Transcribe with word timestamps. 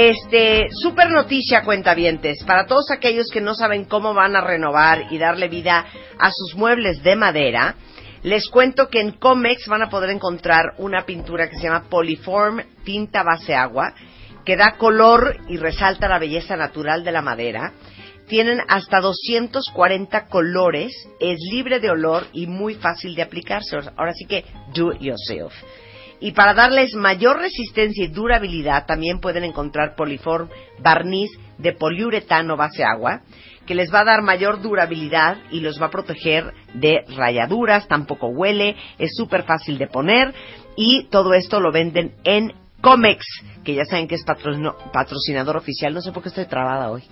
Este, 0.00 0.68
super 0.70 1.10
noticia, 1.10 1.64
cuentavientes, 1.64 2.44
para 2.44 2.66
todos 2.66 2.88
aquellos 2.92 3.30
que 3.32 3.40
no 3.40 3.56
saben 3.56 3.84
cómo 3.84 4.14
van 4.14 4.36
a 4.36 4.40
renovar 4.40 5.06
y 5.10 5.18
darle 5.18 5.48
vida 5.48 5.84
a 6.20 6.30
sus 6.30 6.54
muebles 6.54 7.02
de 7.02 7.16
madera. 7.16 7.74
Les 8.22 8.48
cuento 8.48 8.90
que 8.90 9.00
en 9.00 9.10
Comex 9.10 9.66
van 9.66 9.82
a 9.82 9.90
poder 9.90 10.10
encontrar 10.10 10.74
una 10.78 11.04
pintura 11.04 11.50
que 11.50 11.56
se 11.56 11.64
llama 11.64 11.88
Polyform 11.90 12.62
Tinta 12.84 13.24
Base 13.24 13.56
Agua, 13.56 13.92
que 14.44 14.56
da 14.56 14.76
color 14.76 15.36
y 15.48 15.56
resalta 15.56 16.06
la 16.06 16.20
belleza 16.20 16.56
natural 16.56 17.02
de 17.02 17.10
la 17.10 17.22
madera. 17.22 17.72
Tienen 18.28 18.60
hasta 18.68 19.00
240 19.00 20.28
colores, 20.28 20.92
es 21.18 21.38
libre 21.50 21.80
de 21.80 21.90
olor 21.90 22.28
y 22.32 22.46
muy 22.46 22.76
fácil 22.76 23.16
de 23.16 23.22
aplicarse. 23.22 23.76
Ahora 23.96 24.12
sí 24.14 24.26
que 24.26 24.44
do 24.72 24.92
it 24.92 25.00
yourself. 25.00 25.52
Y 26.20 26.32
para 26.32 26.54
darles 26.54 26.94
mayor 26.94 27.38
resistencia 27.38 28.04
y 28.04 28.08
durabilidad, 28.08 28.86
también 28.86 29.20
pueden 29.20 29.44
encontrar 29.44 29.94
Poliform 29.94 30.48
barniz 30.80 31.30
de 31.58 31.72
poliuretano 31.72 32.56
base 32.56 32.84
agua, 32.84 33.22
que 33.66 33.74
les 33.74 33.92
va 33.92 34.00
a 34.00 34.04
dar 34.04 34.22
mayor 34.22 34.60
durabilidad 34.62 35.36
y 35.50 35.60
los 35.60 35.80
va 35.80 35.86
a 35.86 35.90
proteger 35.90 36.54
de 36.74 37.04
rayaduras, 37.16 37.86
tampoco 37.86 38.28
huele, 38.28 38.76
es 38.98 39.10
súper 39.14 39.44
fácil 39.44 39.78
de 39.78 39.86
poner 39.86 40.34
y 40.76 41.04
todo 41.10 41.34
esto 41.34 41.60
lo 41.60 41.70
venden 41.70 42.14
en 42.24 42.52
Comex, 42.80 43.24
que 43.64 43.74
ya 43.74 43.84
saben 43.84 44.08
que 44.08 44.14
es 44.14 44.24
patrocinador 44.24 45.56
oficial. 45.56 45.92
No 45.92 46.00
sé 46.00 46.12
por 46.12 46.22
qué 46.22 46.28
estoy 46.28 46.46
trabada 46.46 46.90
hoy. 46.90 47.02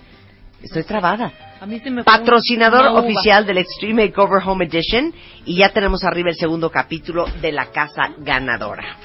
Estoy 0.62 0.84
trabada. 0.84 1.32
A 1.60 1.66
mí 1.66 1.80
se 1.80 1.90
me 1.90 2.04
Patrocinador 2.04 2.90
una 2.90 3.00
oficial 3.00 3.46
del 3.46 3.58
Extreme 3.58 4.06
Makeover 4.06 4.42
Home 4.46 4.66
Edition 4.66 5.12
y 5.44 5.56
ya 5.56 5.70
tenemos 5.70 6.04
arriba 6.04 6.30
el 6.30 6.36
segundo 6.36 6.70
capítulo 6.70 7.26
de 7.40 7.52
la 7.52 7.66
casa 7.66 8.14
ganadora. 8.18 8.96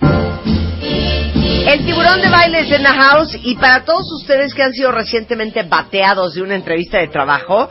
El 0.00 1.84
tiburón 1.86 2.20
de 2.20 2.28
bailes 2.28 2.70
en 2.72 2.82
la 2.82 2.92
house 2.92 3.38
y 3.44 3.54
para 3.54 3.84
todos 3.84 4.10
ustedes 4.20 4.52
que 4.52 4.62
han 4.62 4.72
sido 4.72 4.90
recientemente 4.90 5.62
bateados 5.62 6.34
de 6.34 6.42
una 6.42 6.56
entrevista 6.56 6.98
de 6.98 7.08
trabajo, 7.08 7.68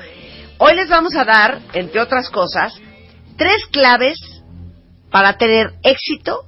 hoy 0.57 0.75
les 0.75 0.87
vamos 0.89 1.15
a 1.15 1.25
dar, 1.25 1.59
entre 1.73 1.99
otras 1.99 2.29
cosas, 2.29 2.73
tres 3.37 3.65
claves 3.69 4.17
para 5.11 5.37
tener 5.37 5.73
éxito 5.83 6.45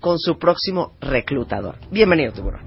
con 0.00 0.18
su 0.18 0.38
próximo 0.38 0.96
reclutador. 1.00 1.76
Bienvenido, 1.90 2.32
tiburón. 2.32 2.62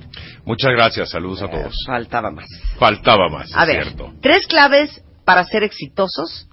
Muchas 0.51 0.71
gracias, 0.73 1.09
saludos 1.09 1.41
a 1.43 1.47
todos. 1.49 1.73
Faltaba 1.87 2.29
más. 2.29 2.45
Faltaba 2.77 3.29
más, 3.29 3.55
A 3.55 3.61
es 3.61 3.67
ver, 3.67 3.83
cierto. 3.85 4.11
tres 4.21 4.45
claves 4.47 5.01
para 5.23 5.45
ser 5.45 5.63
exitosos 5.63 6.45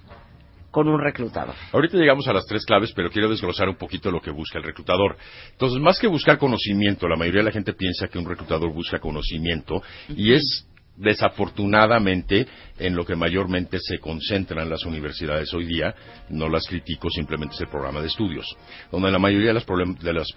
con 0.71 0.87
un 0.87 1.01
reclutador. 1.01 1.53
Ahorita 1.73 1.97
llegamos 1.97 2.25
a 2.29 2.31
las 2.31 2.45
tres 2.45 2.65
claves, 2.65 2.93
pero 2.95 3.09
quiero 3.11 3.27
desglosar 3.27 3.67
un 3.67 3.75
poquito 3.75 4.09
lo 4.09 4.21
que 4.21 4.31
busca 4.31 4.57
el 4.57 4.63
reclutador. 4.63 5.17
Entonces, 5.51 5.81
más 5.81 5.99
que 5.99 6.07
buscar 6.07 6.37
conocimiento, 6.37 7.09
la 7.09 7.17
mayoría 7.17 7.41
de 7.41 7.47
la 7.47 7.51
gente 7.51 7.73
piensa 7.73 8.07
que 8.07 8.17
un 8.17 8.25
reclutador 8.25 8.71
busca 8.71 8.99
conocimiento 8.99 9.83
y 10.07 10.31
es 10.31 10.65
desafortunadamente 10.95 12.47
en 12.77 12.95
lo 12.95 13.05
que 13.05 13.17
mayormente 13.17 13.79
se 13.81 13.99
concentran 13.99 14.69
las 14.69 14.85
universidades 14.85 15.53
hoy 15.53 15.65
día, 15.65 15.93
no 16.29 16.47
las 16.47 16.65
critico, 16.67 17.09
simplemente 17.09 17.55
es 17.55 17.61
el 17.61 17.67
programa 17.67 17.99
de 17.99 18.07
estudios, 18.07 18.45
donde 18.91 19.11
la 19.11 19.19
mayoría 19.19 19.49
de, 19.49 19.53
las 19.55 19.65
de 19.65 20.13
las 20.13 20.27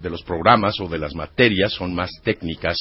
de 0.00 0.10
los 0.10 0.22
programas 0.22 0.80
o 0.80 0.88
de 0.88 0.98
las 0.98 1.14
materias 1.14 1.72
son 1.72 1.94
más 1.94 2.10
técnicas 2.24 2.76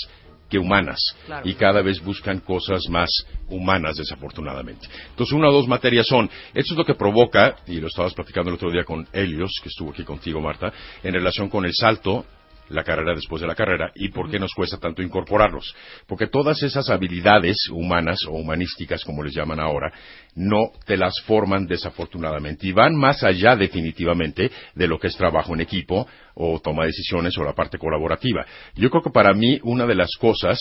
que 0.50 0.58
humanas 0.58 1.00
Claro. 1.28 1.48
y 1.48 1.54
cada 1.54 1.84
vez 1.84 2.04
buscan 2.04 2.40
cosas 2.40 2.90
más 2.90 3.10
humanas 3.50 3.98
desafortunadamente. 3.98 4.88
Entonces 5.12 5.34
una 5.34 5.50
o 5.50 5.54
dos 5.54 5.68
materias 5.68 6.08
son, 6.08 6.28
esto 6.56 6.74
es 6.74 6.78
lo 6.78 6.86
que 6.86 6.96
provoca, 6.96 7.58
y 7.68 7.80
lo 7.80 7.88
estabas 7.88 8.16
platicando 8.16 8.50
el 8.50 8.56
otro 8.56 8.72
día 8.72 8.84
con 8.84 9.08
Helios, 9.14 9.52
que 9.62 9.70
estuvo 9.70 9.92
aquí 9.92 10.04
contigo 10.04 10.42
Marta, 10.42 10.74
en 11.04 11.14
relación 11.14 11.50
con 11.50 11.66
el 11.66 11.74
salto, 11.76 12.26
la 12.70 12.84
carrera 12.84 13.14
después 13.14 13.42
de 13.42 13.48
la 13.48 13.56
carrera 13.56 13.92
y 13.96 14.10
por 14.10 14.30
qué 14.30 14.40
nos 14.40 14.54
cuesta 14.54 14.78
tanto 14.78 15.02
incorporarlos. 15.02 15.76
Porque 16.08 16.28
todas 16.28 16.62
esas 16.64 16.90
habilidades 16.90 17.70
humanas 17.72 18.20
o 18.28 18.32
humanísticas, 18.32 19.04
como 19.04 19.24
les 19.24 19.34
llaman 19.34 19.60
ahora, 19.60 19.92
no 20.36 20.72
te 20.86 20.98
las 20.98 21.20
forman 21.26 21.66
desafortunadamente 21.66 22.68
y 22.68 22.72
van 22.72 22.96
más 22.96 23.24
allá 23.24 23.56
definitivamente 23.56 24.52
de 24.76 24.88
lo 24.88 25.00
que 25.00 25.08
es 25.08 25.18
trabajo 25.18 25.54
en 25.54 25.62
equipo 25.62 26.08
o 26.36 26.60
toma 26.60 26.84
de 26.84 26.88
decisiones 26.88 27.38
o 27.38 27.44
la 27.44 27.54
parte 27.54 27.78
colaborativa. 27.78 28.46
Yo 28.76 28.90
creo 28.90 29.04
que 29.04 29.12
para 29.12 29.34
mí 29.34 29.60
una 29.64 29.86
de 29.86 29.96
las 29.96 30.12
cosas 30.20 30.60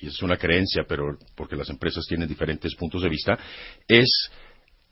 y 0.00 0.08
es 0.08 0.22
una 0.22 0.36
creencia, 0.36 0.84
pero 0.86 1.16
porque 1.34 1.56
las 1.56 1.70
empresas 1.70 2.04
tienen 2.06 2.28
diferentes 2.28 2.74
puntos 2.74 3.02
de 3.02 3.08
vista, 3.08 3.38
es 3.88 4.30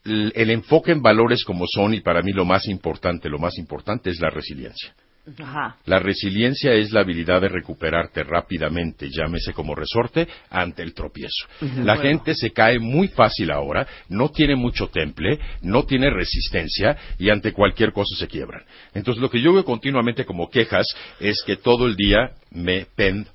el, 0.04 0.50
enfoque 0.50 0.92
en 0.92 1.02
valores 1.02 1.44
como 1.44 1.64
son, 1.66 1.94
y 1.94 2.00
para 2.00 2.22
mí 2.22 2.32
lo 2.32 2.44
más 2.44 2.66
importante, 2.66 3.28
lo 3.28 3.38
más 3.38 3.58
importante 3.58 4.10
es 4.10 4.20
la 4.20 4.30
resiliencia. 4.30 4.94
Ajá. 5.38 5.76
La 5.86 6.00
resiliencia 6.00 6.72
es 6.72 6.90
la 6.90 7.02
habilidad 7.02 7.40
de 7.40 7.48
recuperarte 7.48 8.24
rápidamente, 8.24 9.08
llámese 9.08 9.52
como 9.52 9.74
resorte, 9.76 10.26
ante 10.50 10.82
el 10.82 10.94
tropiezo. 10.94 11.46
La 11.84 11.96
gente 11.96 12.34
se 12.34 12.50
cae 12.50 12.80
muy 12.80 13.06
fácil 13.06 13.52
ahora, 13.52 13.86
no 14.08 14.30
tiene 14.30 14.56
mucho 14.56 14.88
temple, 14.88 15.38
no 15.62 15.84
tiene 15.84 16.10
resistencia 16.10 16.96
y 17.20 17.30
ante 17.30 17.52
cualquier 17.52 17.92
cosa 17.92 18.16
se 18.18 18.26
quiebran. 18.26 18.64
Entonces 18.94 19.22
lo 19.22 19.30
que 19.30 19.40
yo 19.40 19.52
veo 19.52 19.64
continuamente 19.64 20.24
como 20.24 20.50
quejas 20.50 20.86
es 21.20 21.40
que 21.46 21.56
todo 21.56 21.86
el 21.86 21.94
día 21.94 22.32
me 22.50 22.86
pend 22.96 23.28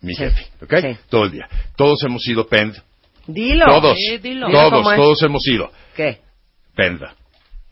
mi 0.00 0.14
Sí, 0.14 0.22
jefe, 0.22 0.46
¿ok? 0.62 0.74
sí. 0.80 0.96
Todo 1.10 1.24
el 1.24 1.32
día. 1.32 1.48
Todos 1.76 2.00
hemos 2.04 2.22
sido 2.22 2.46
pend, 2.46 2.76
Dilo. 3.26 3.66
todos, 3.66 3.96
dilo. 4.22 4.48
Todos, 4.52 4.94
todos 4.94 5.22
hemos 5.24 5.42
sido 5.42 5.72
¿Qué? 5.96 6.18
penda. 6.76 7.16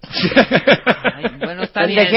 Ay, 0.03 1.25
bueno, 1.39 1.63
está 1.63 1.87
bien. 1.87 2.09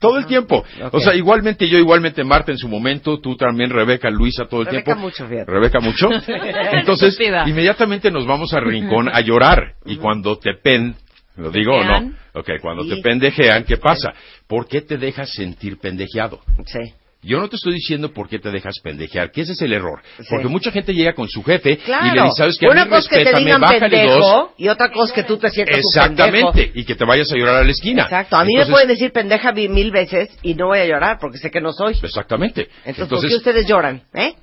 Todo 0.00 0.18
el 0.18 0.26
tiempo. 0.26 0.64
O 0.92 1.00
sea, 1.00 1.14
igualmente 1.14 1.68
yo, 1.68 1.78
igualmente 1.78 2.24
Marta 2.24 2.52
en 2.52 2.58
su 2.58 2.68
momento, 2.68 3.20
tú 3.20 3.36
también, 3.36 3.70
Rebeca, 3.70 4.10
Luisa, 4.10 4.44
todo 4.46 4.60
el 4.60 4.66
Rebeca 4.66 4.84
tiempo. 4.84 5.02
mucho, 5.02 5.26
fíjate. 5.26 5.50
Rebeca 5.50 5.80
mucho. 5.80 6.08
Entonces, 6.72 7.18
inmediatamente 7.46 8.10
nos 8.10 8.26
vamos 8.26 8.52
al 8.54 8.64
rincón 8.64 9.08
a 9.08 9.20
llorar. 9.20 9.74
Y 9.86 9.96
cuando 9.96 10.38
te 10.38 10.54
pen, 10.54 10.94
¿lo 11.36 11.50
digo 11.50 11.74
o 11.76 11.84
no? 11.84 12.12
Ok, 12.34 12.50
cuando 12.60 12.82
Sí. 12.84 12.90
te 12.90 12.96
pendejean, 13.02 13.64
¿qué 13.64 13.76
pasa? 13.76 14.12
¿Por 14.48 14.66
qué 14.66 14.80
te 14.82 14.98
dejas 14.98 15.30
sentir 15.32 15.78
pendejeado? 15.78 16.40
Sí. 16.66 16.92
Yo 17.24 17.40
no 17.40 17.48
te 17.48 17.56
estoy 17.56 17.74
diciendo 17.74 18.12
por 18.12 18.28
qué 18.28 18.38
te 18.38 18.50
dejas 18.50 18.74
pendejear, 18.82 19.30
que 19.32 19.40
ese 19.42 19.52
es 19.52 19.62
el 19.62 19.72
error. 19.72 20.02
Sí. 20.18 20.24
Porque 20.30 20.48
mucha 20.48 20.70
gente 20.70 20.92
llega 20.94 21.14
con 21.14 21.28
su 21.28 21.42
jefe 21.42 21.78
Claro. 21.78 22.06
y 22.06 22.10
le 22.16 22.22
dice, 22.22 22.34
¿sabes 22.36 22.58
qué? 22.58 22.66
A 22.66 22.70
Una 22.70 22.84
mí 22.84 22.90
cosa 22.90 23.00
es 23.00 23.08
que 23.08 23.14
te 23.16 23.18
respétame, 23.24 23.44
digan 23.46 23.60
bájale 23.60 23.80
pendejo 23.96 24.18
dos. 24.20 24.48
y 24.58 24.68
otra 24.68 24.90
cosa 24.92 25.14
que 25.14 25.22
tú 25.24 25.36
te 25.38 25.50
sientas 25.50 25.76
un 25.76 25.80
Exactamente. 25.80 26.46
pendejo. 26.52 26.70
Y 26.78 26.84
que 26.84 26.94
te 26.94 27.04
vayas 27.04 27.32
a 27.32 27.36
llorar 27.36 27.56
a 27.56 27.64
la 27.64 27.70
esquina. 27.70 28.02
Exacto. 28.04 28.36
A 28.36 28.44
mí 28.44 28.50
Entonces- 28.52 28.68
me 28.68 28.72
pueden 28.72 28.88
decir 28.88 29.12
pendeja 29.12 29.52
mil 29.52 29.90
veces 29.90 30.28
y 30.42 30.54
no 30.54 30.66
voy 30.66 30.78
a 30.80 30.86
llorar 30.86 31.18
porque 31.20 31.38
sé 31.38 31.50
que 31.50 31.60
no 31.60 31.72
soy. 31.72 31.94
Exactamente. 32.02 32.68
Entonces, 32.84 33.08
¿por 33.20 33.28
qué 33.28 33.34
ustedes 33.36 33.66
lloran? 33.66 34.02
¿Eh? 34.14 34.34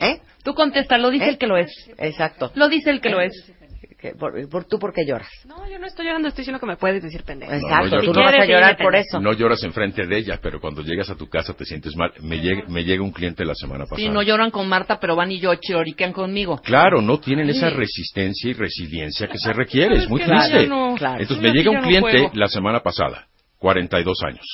¿Eh? 0.00 0.18
Tú 0.42 0.54
contesta, 0.54 0.98
lo 0.98 1.10
dice 1.10 1.26
¿Eh? 1.26 1.28
el 1.30 1.38
que 1.38 1.46
lo 1.46 1.56
es. 1.56 1.70
Exacto. 1.98 2.50
Lo 2.54 2.68
dice 2.68 2.90
el 2.90 3.00
que 3.00 3.08
lo 3.10 3.20
es. 3.20 3.32
¿Qué- 4.04 4.14
por, 4.14 4.34
por- 4.50 4.66
¿Tú 4.66 4.78
por 4.78 4.92
qué 4.92 5.06
lloras? 5.06 5.28
No, 5.46 5.66
yo 5.66 5.78
no 5.78 5.86
estoy 5.86 6.04
llorando, 6.04 6.28
estoy 6.28 6.42
diciendo 6.42 6.60
que 6.60 6.66
me 6.66 6.76
puedes 6.76 7.02
decir 7.02 7.22
pendejo. 7.24 7.54
Exacto. 7.54 8.02
yo- 8.02 8.12
tú 8.12 8.12
no 8.12 8.20
vas 8.22 8.34
a 8.34 8.44
llorar 8.44 8.76
por 8.76 8.94
eso. 8.94 9.18
No 9.18 9.32
lloras 9.32 9.62
enfrente 9.64 10.06
de 10.06 10.18
ella, 10.18 10.38
pero 10.42 10.60
cuando 10.60 10.82
llegas 10.82 11.08
a 11.08 11.14
tu 11.16 11.26
casa 11.26 11.54
te 11.54 11.64
sientes 11.64 11.96
mal. 11.96 12.12
Me 12.20 12.36
llega, 12.38 12.64
me 12.68 12.84
llega 12.84 13.02
un 13.02 13.12
cliente 13.12 13.46
la 13.46 13.54
semana 13.54 13.84
pasada. 13.84 13.96
Sí, 14.06 14.10
no 14.10 14.20
lloran 14.20 14.50
con 14.50 14.68
Marta, 14.68 15.00
pero 15.00 15.16
van 15.16 15.32
y 15.32 15.40
yo 15.40 15.54
choriquean 15.54 16.12
conmigo. 16.12 16.60
Claro, 16.62 17.00
no 17.00 17.18
tienen 17.18 17.48
esa 17.48 17.70
resistencia 17.70 18.50
y 18.50 18.52
resiliencia 18.52 19.26
que 19.26 19.38
se 19.38 19.54
requiere. 19.54 19.96
Es 19.96 20.08
muy 20.10 20.20
triste. 20.22 20.66
no- 20.66 20.94
Claro. 20.98 21.22
Entonces 21.22 21.38
Sí, 21.38 21.42
me 21.42 21.52
llega 21.54 21.70
un 21.70 21.76
no 21.78 21.82
cliente 21.88 22.30
la 22.34 22.48
semana 22.48 22.80
pasada, 22.80 23.26
42 23.58 24.18
años, 24.22 24.44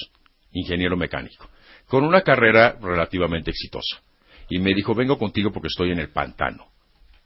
ingeniero 0.52 0.96
mecánico, 0.96 1.48
con 1.88 2.04
una 2.04 2.20
carrera 2.20 2.76
relativamente 2.80 3.50
exitosa. 3.50 4.00
Y 4.48 4.60
me 4.60 4.74
dijo, 4.74 4.94
vengo 4.94 5.18
contigo 5.18 5.50
porque 5.50 5.66
estoy 5.66 5.90
en 5.90 5.98
el 5.98 6.10
pantano. 6.12 6.66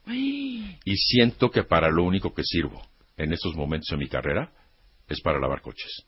Y 0.07 0.97
siento 0.97 1.49
que 1.49 1.63
para 1.63 1.89
lo 1.89 2.03
único 2.03 2.33
que 2.33 2.43
sirvo 2.43 2.81
en 3.17 3.33
estos 3.33 3.55
momentos 3.55 3.89
de 3.89 3.97
mi 3.97 4.07
carrera 4.07 4.51
es 5.07 5.21
para 5.21 5.39
lavar 5.39 5.61
coches. 5.61 6.05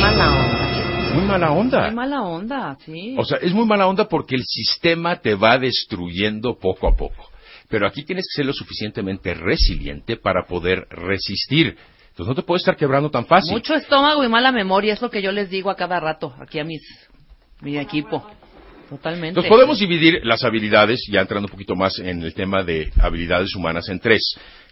Mala 0.00 0.30
onda. 0.32 1.14
Muy 1.14 1.24
mala 1.24 1.52
onda. 1.52 1.88
Qué 1.88 1.94
mala 1.94 2.22
onda, 2.22 2.76
sí. 2.84 3.14
O 3.18 3.24
sea, 3.24 3.38
es 3.38 3.52
muy 3.52 3.66
mala 3.66 3.86
onda 3.86 4.08
porque 4.08 4.34
el 4.34 4.44
sistema 4.44 5.16
te 5.16 5.34
va 5.34 5.58
destruyendo 5.58 6.58
poco 6.58 6.88
a 6.88 6.96
poco. 6.96 7.30
Pero 7.68 7.86
aquí 7.86 8.04
tienes 8.04 8.26
que 8.28 8.36
ser 8.36 8.46
lo 8.46 8.52
suficientemente 8.52 9.34
resiliente 9.34 10.16
para 10.16 10.46
poder 10.46 10.86
resistir. 10.90 11.76
Entonces 12.10 12.28
no 12.28 12.34
te 12.34 12.42
puedes 12.42 12.62
estar 12.62 12.76
quebrando 12.76 13.10
tan 13.10 13.26
fácil. 13.26 13.52
Mucho 13.52 13.74
estómago 13.74 14.24
y 14.24 14.28
mala 14.28 14.52
memoria, 14.52 14.94
es 14.94 15.02
lo 15.02 15.10
que 15.10 15.22
yo 15.22 15.32
les 15.32 15.50
digo 15.50 15.70
a 15.70 15.76
cada 15.76 16.00
rato, 16.00 16.34
aquí 16.40 16.58
a 16.58 16.64
mis 16.64 16.82
Mi 17.60 17.78
equipo. 17.78 18.24
Totalmente. 18.88 19.28
Entonces 19.28 19.50
podemos 19.50 19.78
dividir 19.78 20.20
las 20.24 20.44
habilidades, 20.44 21.00
ya 21.10 21.20
entrando 21.20 21.46
un 21.46 21.52
poquito 21.52 21.74
más 21.74 21.98
en 21.98 22.22
el 22.22 22.34
tema 22.34 22.62
de 22.62 22.92
habilidades 23.00 23.54
humanas, 23.54 23.88
en 23.88 23.98
tres. 23.98 24.22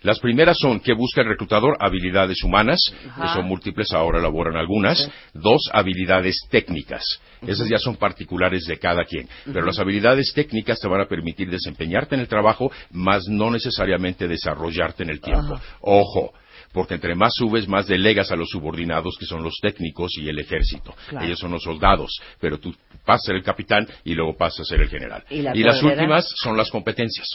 Las 0.03 0.21
primeras 0.21 0.59
son 0.59 0.81
que 0.81 0.93
busca 0.93 1.23
el 1.23 1.29
reclutador 1.29 1.77
habilidades 1.81 2.45
humanas, 2.45 2.79
que 2.91 3.29
son 3.29 3.47
múltiples, 3.47 3.93
ahora 3.93 4.19
elaboran 4.19 4.57
algunas. 4.57 5.11
Dos, 5.33 5.71
habilidades 5.73 6.37
técnicas. 6.51 7.03
Esas 7.47 7.69
ya 7.69 7.79
son 7.79 7.97
particulares 7.97 8.67
de 8.67 8.79
cada 8.79 9.05
quien. 9.05 9.29
Pero 9.47 9.65
las 9.65 9.79
habilidades 9.79 10.33
técnicas 10.35 10.79
te 10.79 10.89
van 10.89 11.01
a 11.01 11.07
permitir 11.07 11.51
desempeñarte 11.51 12.15
en 12.15 12.21
el 12.21 12.29
trabajo, 12.29 12.71
más 12.91 13.25
no 13.29 13.51
necesariamente 13.51 14.29
desarrollarte 14.29 15.05
en 15.05 15.11
el 15.11 15.21
tiempo. 15.21 15.59
Ojo. 15.81 16.33
Porque 16.75 16.93
entre 16.94 17.15
más 17.15 17.32
subes, 17.35 17.67
más 17.69 17.87
delegas 17.87 18.31
a 18.32 18.37
los 18.37 18.50
subordinados, 18.50 19.17
que 19.19 19.25
son 19.25 19.43
los 19.43 19.55
técnicos 19.62 20.11
y 20.19 20.29
el 20.29 20.38
ejército. 20.41 20.94
Claro. 21.09 21.25
Ellos 21.25 21.38
son 21.38 21.53
los 21.53 21.62
soldados, 21.62 22.11
pero 22.41 22.59
tú 22.59 22.75
pasas 23.06 23.23
a 23.23 23.26
ser 23.29 23.37
el 23.37 23.43
capitán 23.43 23.87
y 24.05 24.12
luego 24.15 24.37
pasas 24.37 24.61
a 24.61 24.65
ser 24.65 24.81
el 24.82 24.88
general. 24.88 25.25
¿Y 25.31 25.41
la 25.41 25.55
las 25.55 25.82
últimas 25.82 26.26
son 26.43 26.56
las 26.56 26.71
competencias. 26.71 27.26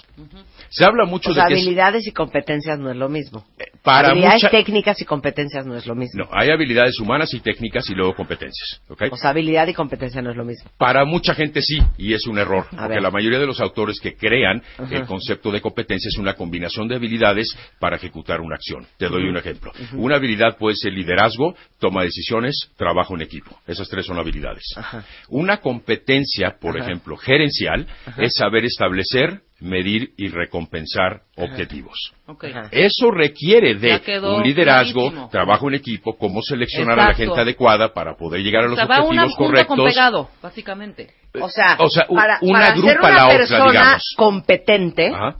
Se 0.69 0.83
habla 0.86 1.06
mucho 1.06 1.31
O 1.31 1.33
sea, 1.33 1.45
de 1.45 1.50
que 1.50 1.56
es- 1.56 1.62
habilidades 1.62 2.06
y 2.07 2.12
competencias 2.12 2.77
no 2.77 2.91
es 2.91 2.97
lo 2.97 3.07
mismo. 3.09 3.45
para 3.81 4.09
habilidades 4.09 4.44
mucha- 4.44 4.51
técnicas 4.51 5.01
y 5.01 5.06
competencias 5.06 5.65
no 5.65 5.75
es 5.75 5.88
lo 5.88 5.95
mismo. 5.95 6.25
No, 6.25 6.30
hay 6.38 6.50
habilidades 6.50 7.00
humanas 7.00 7.33
y 7.33 7.39
técnicas 7.39 7.89
y 7.89 7.95
luego 7.95 8.13
competencias. 8.13 8.81
¿ok? 8.89 9.03
O 9.12 9.15
sea, 9.18 9.30
habilidad 9.30 9.68
y 9.68 9.74
competencia 9.74 10.21
no 10.21 10.31
es 10.31 10.35
lo 10.38 10.44
mismo. 10.44 10.69
Para 10.77 11.06
mucha 11.06 11.33
gente 11.33 11.62
sí, 11.62 11.80
y 11.97 12.13
es 12.13 12.27
un 12.27 12.38
error, 12.39 12.65
A 12.71 12.75
porque 12.75 12.88
ver. 12.95 13.01
la 13.01 13.09
mayoría 13.09 13.39
de 13.39 13.45
los 13.47 13.62
autores 13.62 14.00
que 14.01 14.15
crean 14.18 14.62
el 14.92 15.06
concepto 15.06 15.50
de 15.51 15.62
competencia 15.62 16.09
es 16.09 16.18
una 16.18 16.33
combinación 16.33 16.88
de 16.89 16.95
habilidades 16.95 17.47
para 17.80 17.95
ejecutar 17.95 18.42
una 18.42 18.56
acción. 18.56 18.85
Te 18.97 19.07
doy 19.07 19.29
un 19.30 19.38
ejemplo. 19.38 19.72
Una 19.94 20.16
habilidad 20.18 20.58
puede 20.58 20.76
ser 20.76 20.94
liderazgo, 20.94 21.56
toma 21.80 22.02
de 22.02 22.08
decisiones, 22.08 22.72
trabajo 22.78 23.16
en 23.16 23.22
equipo. 23.22 23.58
Esas 23.68 23.88
tres 23.90 24.06
son 24.06 24.18
habilidades. 24.20 24.64
Ajá. 24.76 25.04
Una 25.30 25.58
competencia, 25.58 26.58
por 26.60 26.76
Ajá. 26.78 26.86
ejemplo, 26.86 27.18
gerencial, 27.18 27.88
es 28.18 28.34
saber 28.36 28.66
establecer, 28.66 29.42
medir 29.62 30.12
y 30.18 30.30
recompensar 30.30 31.22
objetivos. 31.36 32.14
Ok. 32.28 32.46
Ajá. 32.46 32.70
Eso 32.72 33.12
requiere 33.12 33.76
de 33.76 34.00
un 34.24 34.42
liderazgo, 34.44 35.02
clarísimo. 35.02 35.30
trabajo 35.30 35.68
en 35.68 35.76
equipo, 35.76 36.18
cómo 36.18 36.42
seleccionar 36.42 37.00
a 37.00 37.08
la 37.10 37.14
gente 37.14 37.40
adecuada 37.42 37.94
para 37.94 38.16
poder 38.16 38.42
llegar 38.42 38.64
a 38.64 38.68
O 38.68 38.70
los 38.70 38.78
sea, 38.78 38.86
va 38.88 39.02
una 39.04 39.24
objetivos 39.26 39.36
junta 39.36 39.66
con 39.66 39.78
correctos. 39.78 39.94
pegado, 39.94 40.30
básicamente. 40.42 41.10
O 41.42 41.50
sea, 41.50 41.76
O 41.80 41.90
sea, 41.90 42.08
para, 42.08 42.40
una 42.42 42.60
para 42.60 42.72
agrupa 42.72 42.90
ser 42.92 43.00
una 43.02 43.10
la 43.12 43.26
otra, 43.26 43.38
persona 43.38 43.72
digamos. 43.72 44.14
competente, 44.18 45.08
Ajá. 45.14 45.36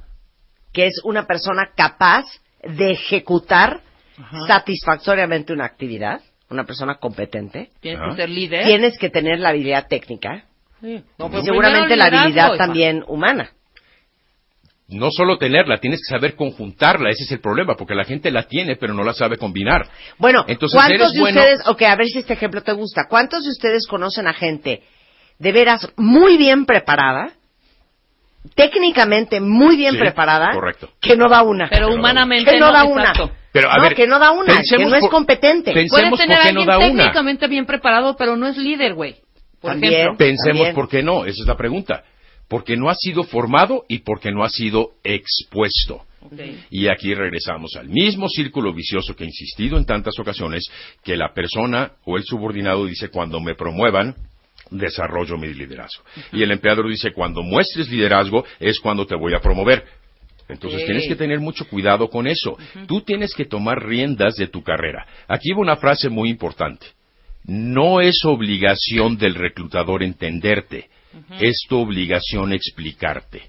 que 0.74 0.86
es 0.88 1.02
una 1.04 1.26
persona 1.26 1.70
capaz 1.76 2.26
de 2.64 2.92
ejecutar 2.92 3.82
satisfactoriamente 4.48 5.54
una 5.54 5.66
actividad, 5.66 6.22
una 6.50 6.66
persona 6.66 6.96
competente, 6.96 7.70
Tienes 7.80 8.02
Ajá. 8.02 8.10
que 8.12 8.16
ser 8.22 8.30
líder. 8.30 8.66
tienes 8.66 8.98
que 8.98 9.10
tener 9.10 9.40
la 9.40 9.50
habilidad 9.50 9.88
técnica 9.88 10.46
Sí. 10.82 11.04
No, 11.18 11.28
y 11.38 11.44
seguramente 11.44 11.98
la 11.98 12.06
habilidad 12.06 12.56
también 12.56 13.04
humana. 13.08 13.52
No 14.88 15.12
solo 15.12 15.38
tenerla, 15.38 15.78
tienes 15.80 16.00
que 16.00 16.16
saber 16.16 16.36
conjuntarla, 16.36 17.10
ese 17.10 17.24
es 17.26 17.32
el 17.34 17.42
problema, 17.42 17.76
porque 17.76 17.94
la 17.94 18.06
gente 18.06 18.32
la 18.32 18.44
tiene, 18.44 18.76
pero 18.78 18.94
no 18.94 19.04
la 19.04 19.14
sabe 19.14 19.38
combinar. 19.38 19.88
Bueno, 20.18 20.46
Entonces, 20.48 20.80
¿cuántos 20.80 21.00
eres 21.02 21.14
de 21.14 21.20
bueno- 21.20 21.42
ustedes, 21.42 21.68
ok, 21.68 21.82
a 21.84 21.96
ver 21.98 22.08
si 22.08 22.20
este 22.20 22.34
ejemplo 22.34 22.64
te 22.64 22.72
gusta, 22.72 23.04
¿cuántos 23.10 23.44
de 23.44 23.50
ustedes 23.52 23.86
conocen 23.88 24.26
a 24.28 24.34
gente 24.34 24.82
de 25.38 25.52
veras 25.52 25.88
muy 25.98 26.38
bien 26.38 26.66
preparada, 26.66 27.34
técnicamente 28.56 29.40
muy 29.40 29.76
bien 29.76 29.94
Sí, 29.94 29.98
preparada, 30.00 30.52
correcto. 30.54 30.90
que 31.02 31.16
no 31.16 31.30
da 31.30 31.42
una? 31.44 31.70
Pero 31.70 31.94
humanamente 31.94 32.52
que 32.52 32.60
no, 32.60 32.72
da 32.72 32.84
exacto. 32.84 33.24
una. 33.26 33.34
Pero, 33.52 33.72
a 33.72 33.78
no, 33.78 33.82
ver, 33.84 33.96
que 33.96 34.06
no 34.08 34.20
da 34.20 34.32
una, 34.32 34.62
que 34.62 34.78
no 34.86 34.96
es 34.96 35.08
competente. 35.08 35.72
Puedes 35.72 35.90
Pensemos 35.92 36.20
tener 36.20 36.38
por 36.38 36.46
qué 36.48 36.54
no 36.54 36.60
alguien 36.62 36.68
da 36.68 36.78
una. 36.78 36.88
técnicamente 36.88 37.48
bien 37.48 37.66
preparado, 37.66 38.16
pero 38.16 38.38
no 38.38 38.48
es 38.48 38.58
líder, 38.58 38.94
güey. 38.94 39.16
Por 39.60 39.72
También. 39.72 39.94
ejemplo. 39.94 40.18
Pensemos 40.18 40.46
También. 40.46 40.76
por 40.76 40.88
qué 40.90 41.04
no, 41.04 41.26
esa 41.26 41.42
es 41.42 41.48
la 41.48 41.58
pregunta. 41.58 42.04
Porque 42.48 42.78
no 42.78 42.90
ha 42.90 42.96
sido 42.96 43.24
formado 43.24 43.86
y 43.88 44.00
porque 44.00 44.32
no 44.32 44.44
ha 44.44 44.50
sido 44.50 44.92
expuesto. 45.04 46.04
Y 46.70 46.88
aquí 46.90 47.14
regresamos 47.16 47.76
al 47.76 47.90
mismo 47.90 48.28
círculo 48.28 48.74
vicioso 48.74 49.16
que 49.16 49.24
he 49.24 49.28
insistido 49.28 49.78
en 49.78 49.86
tantas 49.86 50.18
ocasiones, 50.20 50.66
que 51.04 51.16
la 51.16 51.34
persona 51.34 51.94
o 52.06 52.18
el 52.18 52.24
subordinado 52.24 52.86
dice 52.86 53.10
cuando 53.10 53.40
me 53.40 53.56
promuevan, 53.56 54.16
desarrollo 54.70 55.38
mi 55.38 55.54
liderazgo. 55.54 56.04
Y 56.32 56.44
el 56.44 56.52
empleador 56.52 56.88
dice 56.88 57.12
cuando 57.12 57.42
muestres 57.42 57.90
liderazgo 57.90 58.46
es 58.60 58.80
cuando 58.80 59.06
te 59.06 59.16
voy 59.16 59.34
a 59.34 59.40
promover. 59.40 59.86
Entonces 60.48 60.84
tienes 60.86 61.08
que 61.08 61.16
tener 61.16 61.40
mucho 61.40 61.68
cuidado 61.68 62.10
con 62.10 62.26
eso. 62.26 62.58
Tú 62.88 63.02
tienes 63.02 63.34
que 63.36 63.46
tomar 63.46 63.86
riendas 63.86 64.36
de 64.36 64.48
tu 64.48 64.64
carrera. 64.64 65.06
Aquí 65.28 65.52
va 65.52 65.60
una 65.60 65.78
frase 65.78 66.10
muy 66.10 66.30
importante. 66.30 66.88
No 67.46 68.02
es 68.02 68.26
obligación 68.26 69.18
del 69.18 69.36
reclutador 69.36 70.04
entenderte, 70.04 70.90
es 71.40 71.66
tu 71.68 71.78
obligación 71.78 72.52
explicarte. 72.54 73.44